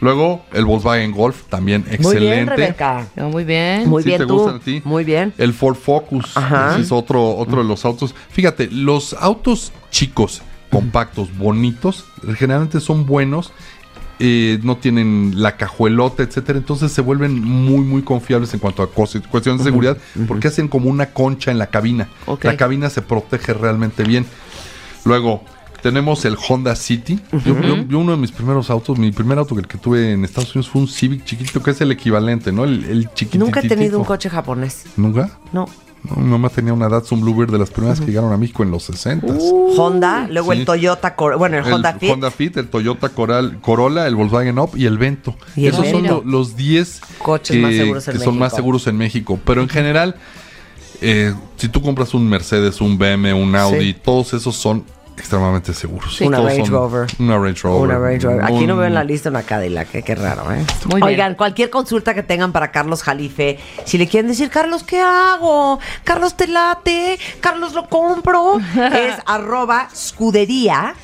Luego 0.00 0.42
el 0.52 0.64
Volkswagen 0.64 1.12
Golf, 1.12 1.42
también 1.50 1.82
Muy 1.86 1.94
excelente. 1.94 2.34
bien, 2.34 2.46
Rebeca. 2.46 3.06
Oh, 3.18 3.28
Muy 3.28 3.44
bien. 3.44 3.86
Muy 3.88 4.02
¿Sí 4.02 4.08
bien 4.08 4.20
te 4.20 4.26
tú. 4.26 4.34
gustan 4.38 4.56
a 4.56 4.60
ti? 4.60 4.80
Muy 4.84 5.04
bien. 5.04 5.34
El 5.36 5.52
Ford 5.52 5.76
Focus. 5.76 6.36
Ajá. 6.36 6.72
Ese 6.72 6.82
es 6.82 6.92
otro, 6.92 7.36
otro 7.36 7.62
de 7.62 7.68
los 7.68 7.84
autos. 7.84 8.14
Fíjate, 8.30 8.68
los 8.70 9.12
autos 9.20 9.72
chicos, 9.90 10.40
compactos, 10.70 11.36
bonitos, 11.36 12.04
generalmente 12.36 12.80
son 12.80 13.04
buenos. 13.06 13.52
eh, 14.22 14.58
no 14.62 14.76
tienen 14.76 15.32
la 15.36 15.56
cajuelota, 15.56 16.22
etcétera. 16.22 16.58
Entonces 16.58 16.92
se 16.92 17.00
vuelven 17.00 17.40
muy, 17.42 17.80
muy 17.80 18.02
confiables 18.02 18.52
en 18.52 18.60
cuanto 18.60 18.82
a 18.82 18.88
cuestiones 18.90 19.58
de 19.58 19.64
seguridad, 19.64 19.96
porque 20.28 20.48
hacen 20.48 20.68
como 20.68 20.90
una 20.90 21.06
concha 21.12 21.50
en 21.50 21.58
la 21.58 21.68
cabina. 21.68 22.08
La 22.42 22.56
cabina 22.58 22.90
se 22.90 23.00
protege 23.02 23.54
realmente 23.54 24.02
bien. 24.04 24.26
Luego, 25.06 25.42
tenemos 25.82 26.24
el 26.24 26.36
Honda 26.48 26.74
City. 26.76 27.18
yo, 27.44 27.60
yo- 27.60 27.76
yo 27.88 27.98
uno 27.98 28.12
de 28.12 28.18
mis 28.18 28.32
primeros 28.32 28.70
autos, 28.70 28.98
mi 28.98 29.10
primer 29.12 29.38
auto 29.38 29.54
que 29.54 29.62
el 29.62 29.66
que 29.68 29.78
tuve 29.78 30.12
en 30.12 30.24
Estados 30.24 30.54
Unidos 30.54 30.70
fue 30.70 30.82
un 30.82 30.88
Civic 30.88 31.24
chiquito, 31.24 31.62
que 31.62 31.70
es 31.72 31.80
el 31.80 31.90
equivalente, 31.92 32.52
¿no? 32.52 32.64
El, 32.64 32.84
el 32.84 33.08
chiquitito. 33.14 33.44
Nunca 33.44 33.60
he 33.60 33.68
tenido 33.68 33.98
un 33.98 34.04
coche 34.04 34.28
japonés. 34.30 34.84
¿Nunca? 34.96 35.38
No. 35.52 35.66
No, 36.02 36.16
mi 36.16 36.30
mamá 36.30 36.48
tenía 36.48 36.72
una 36.72 36.88
Datsun 36.88 37.20
Bluebird 37.20 37.52
de 37.52 37.58
las 37.58 37.68
primeras 37.68 38.00
que 38.00 38.06
llegaron 38.06 38.32
a 38.32 38.38
México 38.38 38.62
en 38.62 38.70
los 38.70 38.84
60 38.84 39.26
Honda, 39.76 40.28
luego 40.30 40.52
Sí. 40.54 40.60
el 40.60 40.64
Toyota, 40.64 41.14
Cor- 41.14 41.36
bueno, 41.36 41.58
el, 41.58 41.66
el 41.66 41.72
Honda 41.74 41.92
Fit. 41.92 42.10
Honda 42.10 42.30
Fit, 42.30 42.56
el 42.56 42.68
Toyota 42.68 43.10
Coral, 43.10 43.58
Corolla, 43.60 44.06
el 44.06 44.16
Volkswagen 44.16 44.58
Up 44.58 44.70
y 44.76 44.86
el 44.86 44.96
Vento. 44.96 45.36
Y 45.56 45.66
el 45.66 45.74
Esos 45.74 45.88
son 45.88 46.06
lo- 46.06 46.22
los 46.24 46.56
10 46.56 47.02
Coches 47.18 47.60
más 47.60 47.74
seguros 47.74 48.08
en 48.08 48.14
que 48.16 48.18
son 48.24 48.38
más 48.38 48.46
México. 48.46 48.56
seguros 48.56 48.86
en 48.86 48.96
México. 48.96 49.38
Pero 49.44 49.60
en 49.60 49.68
general, 49.68 50.14
eh, 51.02 51.34
si 51.58 51.68
tú 51.68 51.82
compras 51.82 52.14
un 52.14 52.26
Mercedes, 52.28 52.80
un 52.80 52.96
BMW, 52.96 53.34
un 53.34 53.54
Audi, 53.54 53.92
Sí. 53.92 53.96
todos 54.02 54.32
esos 54.32 54.56
son 54.56 54.84
extremadamente 55.20 55.72
seguros. 55.74 56.20
Una 56.20 56.40
Range 56.40 56.68
Rover. 56.70 57.06
Una 57.18 57.38
Range 57.38 57.60
Rover. 57.62 57.82
Una 57.82 57.98
Range 57.98 58.26
Rover. 58.26 58.44
Aquí 58.44 58.66
no 58.66 58.76
veo 58.76 58.86
en 58.86 58.94
la 58.94 59.04
lista 59.04 59.28
una 59.30 59.42
Cadillac, 59.42 59.94
eh, 59.94 60.02
qué 60.02 60.14
raro, 60.14 60.52
¿eh? 60.52 60.64
Muy 60.86 61.00
bien. 61.00 61.04
Oigan, 61.04 61.34
cualquier 61.34 61.70
consulta 61.70 62.14
que 62.14 62.22
tengan 62.22 62.52
para 62.52 62.70
Carlos 62.72 63.02
Jalife, 63.02 63.58
si 63.84 63.98
le 63.98 64.08
quieren 64.08 64.28
decir, 64.28 64.50
Carlos, 64.50 64.82
¿qué 64.82 65.00
hago? 65.00 65.78
Carlos, 66.04 66.36
te 66.36 66.46
late, 66.46 67.18
Carlos, 67.40 67.74
lo 67.74 67.88
compro, 67.88 68.58
es 68.58 69.14
arroba 69.26 69.88
escudería 69.92 70.94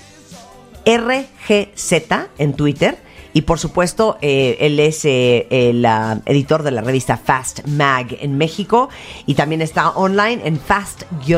RGZ 0.85 1.93
en 2.39 2.55
Twitter. 2.55 3.06
Y 3.37 3.43
por 3.43 3.59
supuesto, 3.59 4.17
eh, 4.23 4.57
él 4.61 4.81
es 4.81 5.05
eh, 5.05 5.47
el 5.51 5.85
ah, 5.85 6.23
editor 6.25 6.63
de 6.63 6.71
la 6.71 6.81
revista 6.81 7.19
Fast 7.19 7.67
Mag 7.67 8.17
en 8.19 8.39
México. 8.39 8.89
Y 9.27 9.35
también 9.35 9.61
está 9.61 9.91
online 9.91 10.41
en 10.47 10.59
fast-mag.com, 10.59 11.35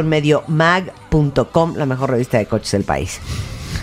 la 1.74 1.86
mejor 1.86 2.10
revista 2.10 2.38
de 2.38 2.46
coches 2.46 2.70
del 2.70 2.84
país. 2.84 3.18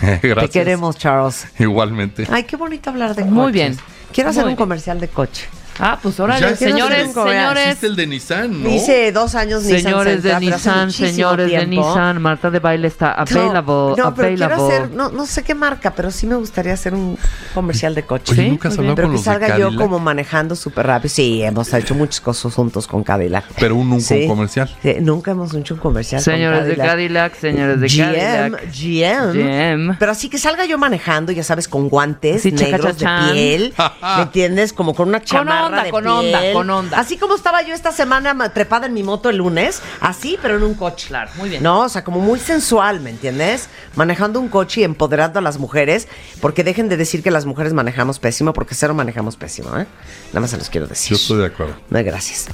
Gracias. 0.22 0.40
Te 0.40 0.48
queremos, 0.48 0.96
Charles. 0.96 1.46
Igualmente. 1.58 2.26
Ay, 2.30 2.44
qué 2.44 2.56
bonito 2.56 2.88
hablar 2.88 3.14
de 3.14 3.22
Muy 3.24 3.36
coches. 3.36 3.52
bien. 3.52 3.76
Quiero 4.14 4.30
hacer 4.30 4.44
Muy 4.44 4.52
un 4.52 4.56
bien. 4.56 4.64
comercial 4.64 4.98
de 4.98 5.08
coche. 5.08 5.44
Ah, 5.78 5.98
pues 6.02 6.18
órale, 6.20 6.40
Ya 6.40 6.56
señores, 6.56 7.08
un 7.08 7.14
señores. 7.28 7.82
El 7.82 7.96
de 7.96 8.06
Nissan, 8.06 8.62
¿no? 8.62 8.68
Hice 8.70 9.12
dos 9.12 9.34
años 9.34 9.62
Nissan 9.64 9.82
Señores 9.82 10.22
de 10.22 10.40
Nissan, 10.40 10.90
señores 10.92 11.50
de. 11.50 11.66
Nissan, 11.66 12.20
Marta 12.22 12.50
de 12.50 12.58
Baile 12.60 12.88
está 12.88 13.14
No, 13.30 13.40
available, 13.40 14.02
no, 14.02 14.14
pero 14.14 14.34
quiero 14.36 14.66
hacer, 14.66 14.90
no, 14.90 15.10
no 15.10 15.26
sé 15.26 15.42
qué 15.42 15.54
marca, 15.54 15.92
pero 15.94 16.10
sí 16.10 16.26
me 16.26 16.36
gustaría 16.36 16.72
hacer 16.72 16.94
un 16.94 17.18
comercial 17.54 17.94
de 17.94 18.04
coche. 18.04 18.32
Oye, 18.32 18.42
Sí, 18.44 18.48
nunca 18.50 18.68
has 18.68 18.78
hablado 18.78 18.94
Pero 18.96 19.08
con 19.08 19.12
que 19.12 19.16
los 19.18 19.24
de 19.24 19.30
salga 19.32 19.58
yo 19.58 19.76
como 19.76 19.98
manejando 19.98 20.56
súper 20.56 20.86
rápido. 20.86 21.12
Sí, 21.14 21.42
hemos 21.42 21.72
hecho 21.74 21.94
muchas 21.94 22.20
cosas 22.20 22.54
juntos 22.54 22.86
con 22.86 23.02
Cadillac. 23.04 23.44
Pero 23.58 23.74
un- 23.76 23.90
nunca 23.90 24.04
Sí. 24.04 24.22
un 24.22 24.28
comercial. 24.28 24.74
Sí, 24.82 24.96
nunca 25.00 25.30
hemos 25.32 25.52
hecho 25.54 25.74
un 25.74 25.80
comercial 25.80 26.22
con 26.24 26.32
Señores 26.34 26.66
de 26.66 26.76
Cadillac. 26.76 27.34
Señores 27.38 27.80
de 27.80 27.88
GM, 27.88 28.12
Cadillac. 28.56 28.72
GM. 28.72 29.32
GM. 29.32 29.96
Pero 29.98 30.12
así 30.12 30.28
que 30.28 30.38
salga 30.38 30.64
yo 30.64 30.78
manejando, 30.78 31.32
ya 31.32 31.42
sabes, 31.44 31.68
con 31.68 31.88
guantes 31.88 32.44
negros 32.52 32.98
de 32.98 33.06
piel. 33.32 33.74
¿Me 34.16 34.22
entiendes? 34.22 34.72
Como 34.72 34.94
con 34.94 35.08
una 35.08 35.22
chamarra 35.22 35.65
onda, 35.66 35.84
de 35.84 35.90
con 35.90 36.02
piel. 36.04 36.12
onda, 36.14 36.52
con 36.52 36.70
onda. 36.70 36.98
Así 36.98 37.16
como 37.16 37.34
estaba 37.34 37.62
yo 37.62 37.74
esta 37.74 37.92
semana 37.92 38.34
ma- 38.34 38.48
trepada 38.52 38.86
en 38.86 38.94
mi 38.94 39.02
moto 39.02 39.28
el 39.30 39.36
lunes, 39.36 39.80
así, 40.00 40.38
pero 40.42 40.56
en 40.56 40.62
un 40.62 40.74
coche. 40.74 41.08
Claro, 41.08 41.30
muy 41.36 41.48
bien. 41.50 41.62
No, 41.62 41.80
o 41.82 41.88
sea, 41.88 42.04
como 42.04 42.20
muy 42.20 42.38
sensual, 42.38 43.00
¿me 43.00 43.10
entiendes? 43.10 43.68
Manejando 43.94 44.40
un 44.40 44.48
coche 44.48 44.80
y 44.80 44.84
empoderando 44.84 45.38
a 45.38 45.42
las 45.42 45.58
mujeres, 45.58 46.08
porque 46.40 46.64
dejen 46.64 46.88
de 46.88 46.96
decir 46.96 47.22
que 47.22 47.30
las 47.30 47.46
mujeres 47.46 47.72
manejamos 47.72 48.18
pésimo, 48.18 48.52
porque 48.52 48.74
cero 48.74 48.94
manejamos 48.94 49.36
pésimo, 49.36 49.68
¿eh? 49.78 49.86
Nada 50.28 50.40
más 50.40 50.50
se 50.50 50.56
los 50.58 50.70
quiero 50.70 50.86
decir. 50.86 51.10
Yo 51.10 51.16
estoy 51.16 51.38
de 51.38 51.46
acuerdo. 51.46 51.74
No, 51.90 52.02
gracias. 52.04 52.46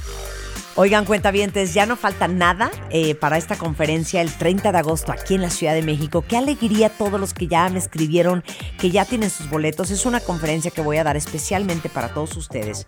Oigan, 0.75 1.05
cuentavientes, 1.05 1.75
ya 1.75 1.85
no 1.85 1.95
falta 1.95 2.27
nada 2.27 2.71
eh, 2.89 3.13
para 3.13 3.37
esta 3.37 3.55
conferencia 3.57 4.21
el 4.21 4.33
30 4.33 4.71
de 4.71 4.77
agosto 4.79 5.11
aquí 5.11 5.35
en 5.35 5.43
la 5.43 5.51
Ciudad 5.51 5.75
de 5.75 5.83
México. 5.83 6.25
Qué 6.27 6.35
alegría 6.35 6.87
a 6.87 6.89
todos 6.89 7.19
los 7.19 7.35
que 7.35 7.45
ya 7.45 7.69
me 7.69 7.77
escribieron, 7.77 8.43
que 8.79 8.89
ya 8.89 9.05
tienen 9.05 9.29
sus 9.29 9.47
boletos. 9.51 9.91
Es 9.91 10.07
una 10.07 10.19
conferencia 10.19 10.71
que 10.71 10.81
voy 10.81 10.97
a 10.97 11.03
dar 11.03 11.15
especialmente 11.15 11.89
para 11.89 12.07
todos 12.11 12.35
ustedes, 12.37 12.87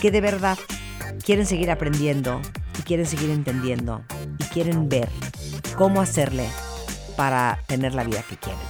que 0.00 0.10
de 0.10 0.20
verdad 0.20 0.58
quieren 1.24 1.46
seguir 1.46 1.70
aprendiendo 1.70 2.40
y 2.78 2.82
quieren 2.82 3.06
seguir 3.06 3.30
entendiendo 3.30 4.02
y 4.38 4.44
quieren 4.44 4.88
ver 4.88 5.08
cómo 5.76 6.00
hacerle 6.00 6.46
para 7.16 7.60
tener 7.66 7.94
la 7.94 8.04
vida 8.04 8.22
que 8.28 8.36
quieren. 8.36 8.60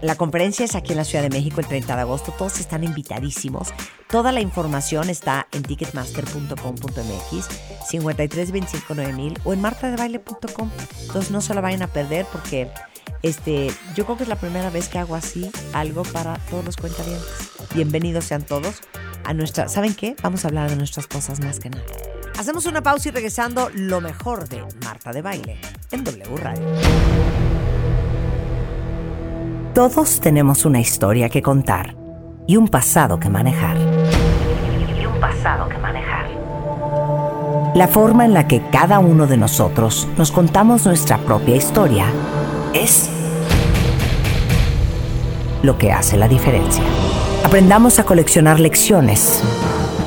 La 0.00 0.14
conferencia 0.14 0.64
es 0.64 0.76
aquí 0.76 0.92
en 0.92 0.98
la 0.98 1.04
Ciudad 1.04 1.24
de 1.24 1.30
México 1.30 1.60
el 1.60 1.66
30 1.66 1.96
de 1.96 2.02
agosto. 2.02 2.32
Todos 2.36 2.60
están 2.60 2.84
invitadísimos. 2.84 3.70
Toda 4.08 4.30
la 4.30 4.40
información 4.40 5.10
está 5.10 5.48
en 5.50 5.62
ticketmaster.com.mx, 5.62 7.48
53259000 7.90 9.40
o 9.44 9.52
en 9.52 9.60
martadebaile.com. 9.60 10.70
Entonces 11.00 11.32
no 11.32 11.40
se 11.40 11.52
la 11.54 11.60
vayan 11.60 11.82
a 11.82 11.88
perder 11.88 12.26
porque 12.30 12.70
este, 13.22 13.70
yo 13.94 14.04
creo 14.04 14.16
que 14.16 14.22
es 14.22 14.28
la 14.28 14.36
primera 14.36 14.70
vez 14.70 14.88
que 14.88 14.98
hago 14.98 15.14
así 15.14 15.50
algo 15.72 16.02
para 16.02 16.34
todos 16.50 16.64
los 16.64 16.76
cuentavientes. 16.76 17.28
Bienvenidos 17.74 18.24
sean 18.24 18.42
todos 18.42 18.80
a 19.24 19.34
nuestra. 19.34 19.68
¿Saben 19.68 19.94
qué? 19.94 20.16
Vamos 20.22 20.44
a 20.44 20.48
hablar 20.48 20.70
de 20.70 20.76
nuestras 20.76 21.06
cosas 21.06 21.40
más 21.40 21.60
que 21.60 21.70
nada. 21.70 21.84
Hacemos 22.38 22.66
una 22.66 22.82
pausa 22.82 23.08
y 23.08 23.12
regresando 23.12 23.70
lo 23.74 24.00
mejor 24.00 24.48
de 24.48 24.64
Marta 24.84 25.12
de 25.12 25.22
Baile 25.22 25.58
en 25.90 26.04
W 26.04 26.36
Radio. 26.36 26.64
Todos 29.74 30.20
tenemos 30.20 30.64
una 30.64 30.80
historia 30.80 31.28
que 31.28 31.42
contar 31.42 31.96
y 32.46 32.56
un 32.56 32.68
pasado 32.68 33.18
que 33.18 33.28
manejar. 33.28 33.76
Y 33.76 35.04
un 35.04 35.20
pasado 35.20 35.68
que 35.68 35.78
manejar. 35.78 36.28
La 37.74 37.88
forma 37.88 38.24
en 38.24 38.34
la 38.34 38.48
que 38.48 38.62
cada 38.70 38.98
uno 38.98 39.26
de 39.26 39.36
nosotros 39.36 40.08
nos 40.16 40.32
contamos 40.32 40.86
nuestra 40.86 41.18
propia 41.18 41.56
historia 41.56 42.06
es 42.74 43.08
lo 45.62 45.78
que 45.78 45.92
hace 45.92 46.16
la 46.16 46.28
diferencia. 46.28 46.82
Aprendamos 47.44 47.98
a 47.98 48.04
coleccionar 48.04 48.60
lecciones 48.60 49.42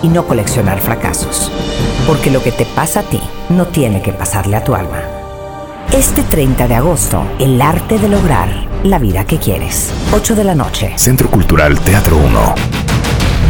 y 0.01 0.07
no 0.07 0.27
coleccionar 0.27 0.79
fracasos, 0.79 1.51
porque 2.07 2.31
lo 2.31 2.41
que 2.43 2.51
te 2.51 2.65
pasa 2.65 3.01
a 3.01 3.03
ti 3.03 3.19
no 3.49 3.67
tiene 3.67 4.01
que 4.01 4.13
pasarle 4.13 4.55
a 4.55 4.63
tu 4.63 4.75
alma. 4.75 5.01
Este 5.93 6.23
30 6.23 6.67
de 6.67 6.75
agosto, 6.75 7.23
el 7.39 7.61
arte 7.61 7.99
de 7.99 8.07
lograr 8.07 8.49
la 8.83 8.97
vida 8.97 9.25
que 9.25 9.37
quieres. 9.37 9.91
8 10.13 10.35
de 10.35 10.43
la 10.43 10.55
noche. 10.55 10.93
Centro 10.95 11.29
Cultural 11.29 11.79
Teatro 11.79 12.17
1. 12.17 12.55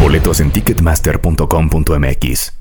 Boletos 0.01 0.39
en 0.39 0.51
ticketmaster.com.mx. 0.51 2.60